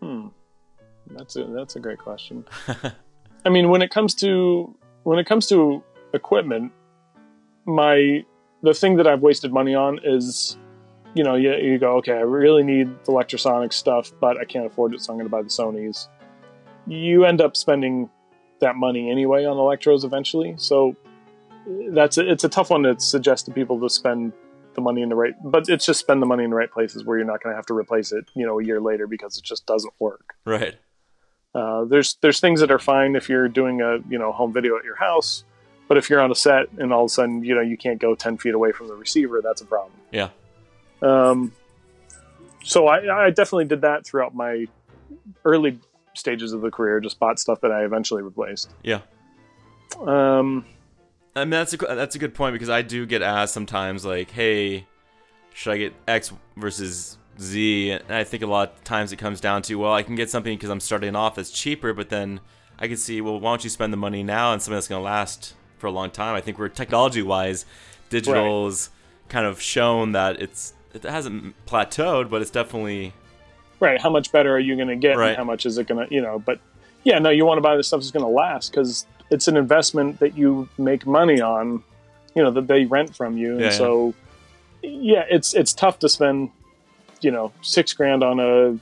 [0.01, 0.27] hmm,
[1.07, 2.45] that's a that's a great question.
[3.45, 5.83] I mean, when it comes to when it comes to
[6.13, 6.71] equipment,
[7.65, 8.23] my
[8.63, 10.57] the thing that I've wasted money on is,
[11.15, 14.65] you know, you, you go, okay, I really need the Lectrosonic stuff, but I can't
[14.65, 16.07] afford it, so I'm going to buy the Sony's.
[16.87, 18.09] You end up spending
[18.59, 20.95] that money anyway on Lectros eventually, so
[21.89, 24.33] that's a, it's a tough one to suggest to people to spend
[24.73, 27.03] the money in the right, but it's just spend the money in the right places
[27.03, 29.37] where you're not going to have to replace it, you know, a year later because
[29.37, 30.35] it just doesn't work.
[30.45, 30.75] Right.
[31.53, 34.77] Uh, there's there's things that are fine if you're doing a you know home video
[34.77, 35.43] at your house,
[35.91, 37.99] but if you're on a set and all of a sudden you know you can't
[37.99, 39.91] go ten feet away from the receiver, that's a problem.
[40.09, 40.29] Yeah.
[41.01, 41.51] Um,
[42.63, 44.67] so I, I definitely did that throughout my
[45.43, 45.81] early
[46.13, 47.01] stages of the career.
[47.01, 48.73] Just bought stuff that I eventually replaced.
[48.83, 49.01] Yeah.
[49.99, 50.63] Um,
[51.35, 54.31] I mean that's a that's a good point because I do get asked sometimes like,
[54.31, 54.87] "Hey,
[55.53, 57.91] should I get X versus Z.
[57.91, 60.29] And I think a lot of times it comes down to, well, I can get
[60.29, 62.39] something because I'm starting off as cheaper, but then
[62.79, 65.01] I can see, well, why don't you spend the money now and something that's going
[65.01, 66.33] to last for a long time?
[66.35, 67.65] I think we're technology wise,
[68.09, 68.89] digital's
[69.27, 73.13] kind of shown that it's it hasn't plateaued, but it's definitely
[73.79, 75.29] right how much better are you going to get Right.
[75.29, 76.59] and how much is it going to you know but
[77.03, 79.57] yeah no you want to buy the stuff that's going to last because it's an
[79.57, 81.81] investment that you make money on
[82.35, 83.77] you know that they rent from you and Yeah, yeah.
[83.77, 84.13] so
[84.83, 86.51] yeah it's it's tough to spend
[87.21, 88.77] you know six grand on a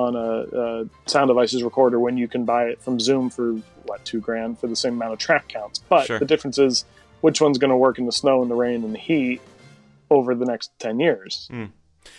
[0.00, 3.56] on a, uh sound devices recorder when you can buy it from zoom for
[3.86, 6.18] what two grand for the same amount of track counts but Sure.
[6.18, 6.84] the difference is
[7.20, 9.40] which one's going to work in the snow and the rain and the heat
[10.10, 11.64] over the next 10 years Hmm.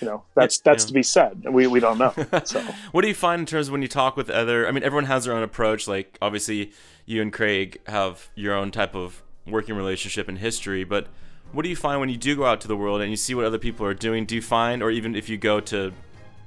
[0.02, 0.88] you know that's that's yeah.
[0.88, 2.14] to be said we, we don't know
[2.44, 2.62] so
[2.92, 4.68] What do you find in terms of when you talk with other?
[4.68, 5.88] I mean, everyone has their own approach.
[5.88, 6.72] Like, obviously,
[7.06, 10.84] you and Craig have your own type of working relationship and history.
[10.84, 11.08] But
[11.52, 13.36] what do you find when you do go out to the world and you see
[13.36, 14.26] what other people are doing?
[14.26, 15.92] Do you find, or even if you go to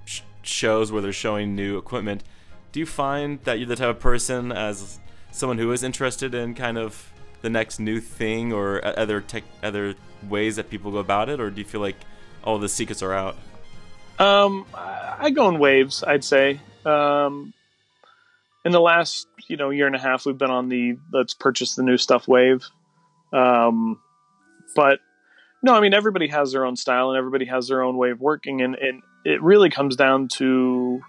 [0.04, 2.24] sh- shows where they're showing new equipment,
[2.72, 4.98] do you find that you're the type of person as
[5.38, 7.12] someone who is interested in kind of
[7.42, 9.94] the next new thing or other tech, other
[10.28, 11.96] ways that people go about it, or do you feel like
[12.42, 13.36] all the secrets are out?
[14.18, 16.02] Um, I go in waves.
[16.02, 16.60] I'd say.
[16.84, 17.52] Um,
[18.64, 21.74] in the last you know year and a half, we've been on the let's purchase
[21.74, 22.64] the new stuff wave.
[23.32, 24.00] Um,
[24.74, 25.00] but
[25.62, 28.20] no, I mean everybody has their own style and everybody has their own way of
[28.20, 31.00] working, and, and it really comes down to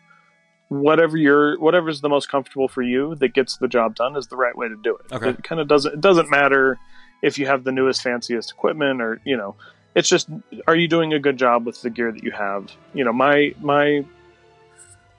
[0.69, 4.35] whatever you're whatever's the most comfortable for you that gets the job done is the
[4.37, 5.11] right way to do it.
[5.11, 5.29] Okay.
[5.31, 6.77] It kind of doesn't it doesn't matter
[7.21, 9.55] if you have the newest fanciest equipment or you know
[9.95, 10.29] it's just
[10.67, 13.53] are you doing a good job with the gear that you have you know my
[13.61, 14.05] my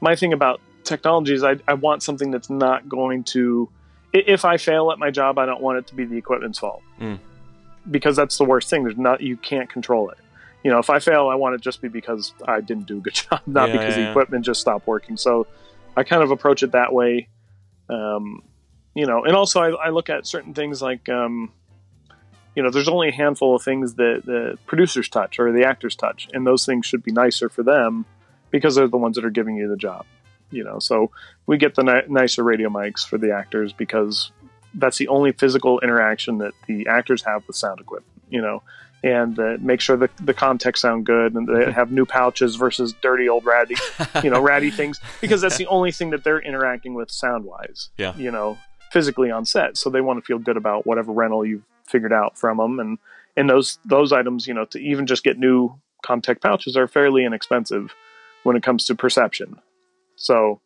[0.00, 3.68] my thing about technology is i, I want something that's not going to
[4.14, 6.82] if i fail at my job i don't want it to be the equipment's fault
[7.00, 7.18] Mm.
[7.90, 10.18] because that's the worst thing there's not you can't control it
[10.62, 13.00] you know if i fail i want it just be because i didn't do a
[13.00, 15.46] good job not Yeah, because yeah, the equipment just stopped working so
[15.96, 17.28] i kind of approach it that way
[17.88, 18.42] um,
[18.94, 21.52] you know and also I, I look at certain things like um,
[22.54, 25.94] you know, there's only a handful of things that the producers touch or the actors
[25.94, 28.04] touch, and those things should be nicer for them
[28.50, 30.04] because they're the ones that are giving you the job.
[30.50, 31.12] You know, so
[31.46, 34.32] we get the ni- nicer radio mics for the actors because
[34.74, 38.20] that's the only physical interaction that the actors have with sound equipment.
[38.28, 38.62] You know,
[39.02, 42.92] and uh, make sure the the Comteks sound good and they have new pouches versus
[43.00, 43.76] dirty old ratty,
[44.22, 47.88] you know, ratty things because that's the only thing that they're interacting with sound wise.
[47.96, 48.14] Yeah.
[48.16, 48.58] You know,
[48.92, 52.38] physically on set, so they want to feel good about whatever rental you've figured out
[52.38, 52.98] from them and
[53.36, 55.74] and those those items you know to even just get new
[56.06, 57.92] Comtek pouches are fairly inexpensive
[58.44, 59.56] when it comes to perception
[60.16, 60.60] so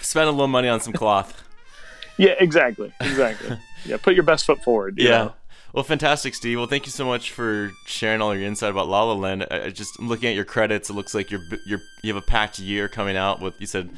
[0.00, 1.42] Spend a little money on some cloth.
[2.16, 5.10] yeah exactly exactly yeah put your best foot forward Yeah.
[5.10, 5.34] know?
[5.72, 6.58] Well, fantastic, Steve.
[6.58, 9.46] Well, thank you so much for sharing all your insight about La La Land.
[9.50, 10.88] I, I just I'm looking at your credits.
[10.90, 13.40] It looks like you're you're you have a packed year coming out.
[13.40, 13.90] With you said,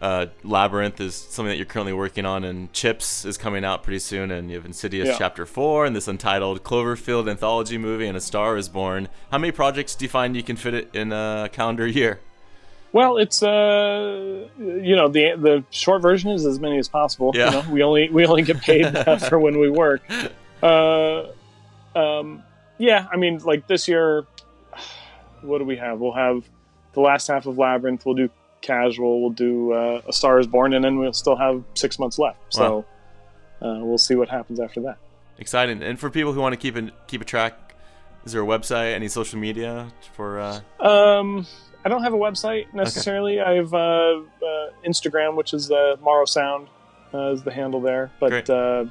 [0.00, 3.98] uh, Labyrinth is something that you're currently working on, and Chips is coming out pretty
[3.98, 5.18] soon, and you have Insidious Yeah.
[5.18, 9.08] Chapter Four, and this untitled Cloverfield anthology movie, and A Star Is Born.
[9.30, 12.20] How many projects do you find you can fit it in a calendar year?
[12.92, 17.46] well it's uh you know the the short version is as many as possible Yeah.
[17.46, 18.86] you know we only we only get paid
[19.28, 20.00] for when we work
[20.64, 21.26] uh
[21.94, 22.42] um
[22.78, 24.26] yeah i mean like this year
[25.42, 26.00] what do we have?
[26.00, 26.44] We'll have
[26.92, 28.04] the last half of labyrinth.
[28.06, 29.20] We'll do casual.
[29.20, 32.38] We'll do uh, a star is born and then we'll still have six months left.
[32.48, 32.84] So
[33.60, 34.98] uh, we'll see what happens after that.
[35.38, 35.82] Exciting.
[35.82, 37.74] And for people who want to keep a, keep a track,
[38.24, 40.40] is there a website, any social media for?
[40.40, 41.46] Uh, um
[41.84, 43.40] i don't have a website necessarily.
[43.40, 44.22] I have uh, uh,
[44.86, 46.68] instagram which is uh, Morrow sound
[47.12, 48.10] uh, is the handle there.
[48.18, 48.86] But uh,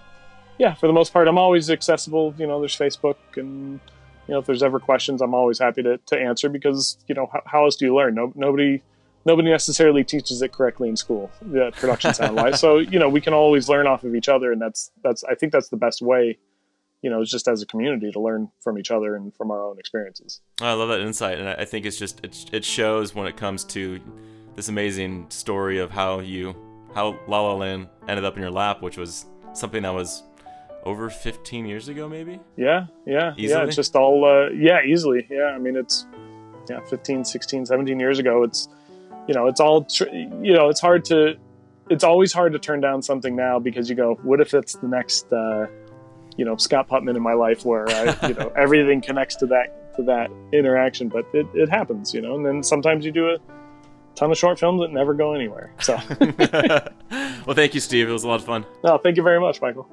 [0.64, 3.82] yeah for the most part i'm always accessible you know there's facebook and
[4.28, 7.28] you know if there's ever questions i'm always happy to, to answer because you know
[7.34, 8.82] how, how else do you learn no, nobody
[9.26, 13.20] nobody necessarily teaches it correctly in school the production sound wise so you know we
[13.20, 16.01] can always learn off of each other and that's that's i think that's the best
[16.01, 16.38] way
[17.03, 19.61] you know, it's just as a community to learn from each other and from our
[19.61, 20.39] own experiences.
[20.61, 23.36] I love that insight, and I I think it's just it, it shows when it
[23.36, 23.99] comes to
[24.55, 26.55] this amazing story of how you
[26.95, 30.24] how La La Land ended up in your lap, which was something that was
[30.84, 32.39] over 15 years ago, maybe.
[32.57, 33.63] Yeah, yeah, yeah.
[33.63, 35.25] It's just all, uh, yeah, easily.
[35.29, 36.05] Yeah, I mean, it's,
[36.69, 38.43] yeah, 15, 16, 17 years ago.
[38.43, 38.67] It's,
[39.27, 41.36] you know, it's all, tr- you know, it's hard to,
[41.89, 44.88] it's always hard to turn down something now because you go, what if it's the
[44.88, 45.67] next, uh,
[46.38, 49.95] you know, Scott Putman in my life where I, you know, everything connects to that,
[49.95, 53.38] to that interaction, but it, it happens, you know, and then sometimes you do a
[54.15, 55.71] ton of short films that never go anywhere.
[55.79, 55.97] So,
[57.45, 58.09] well, thank you, Steve.
[58.09, 58.65] It was a lot of fun.
[58.84, 59.88] no, thank you very much, Michael.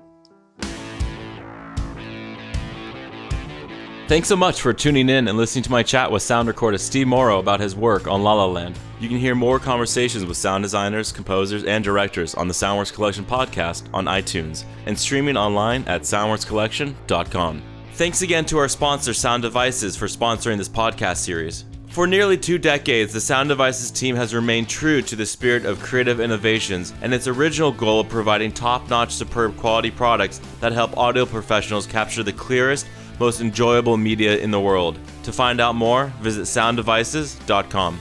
[4.11, 7.06] Thanks so much for tuning in and listening to my chat with sound recordist Steve
[7.06, 8.76] Morrow about his work on La La Land.
[8.98, 13.24] You can hear more conversations with sound designers, composers, and directors on the Soundworks Collection
[13.24, 17.62] podcast on iTunes and streaming online at soundworkscollection.com.
[17.92, 21.66] Thanks again to our sponsor, Sound Devices, for sponsoring this podcast series.
[21.90, 25.78] For nearly two decades, the Sound Devices team has remained true to the spirit of
[25.78, 30.96] creative innovations and its original goal of providing top notch, superb quality products that help
[30.96, 32.86] audio professionals capture the clearest,
[33.21, 34.99] most enjoyable media in the world.
[35.25, 38.01] To find out more, visit sounddevices.com.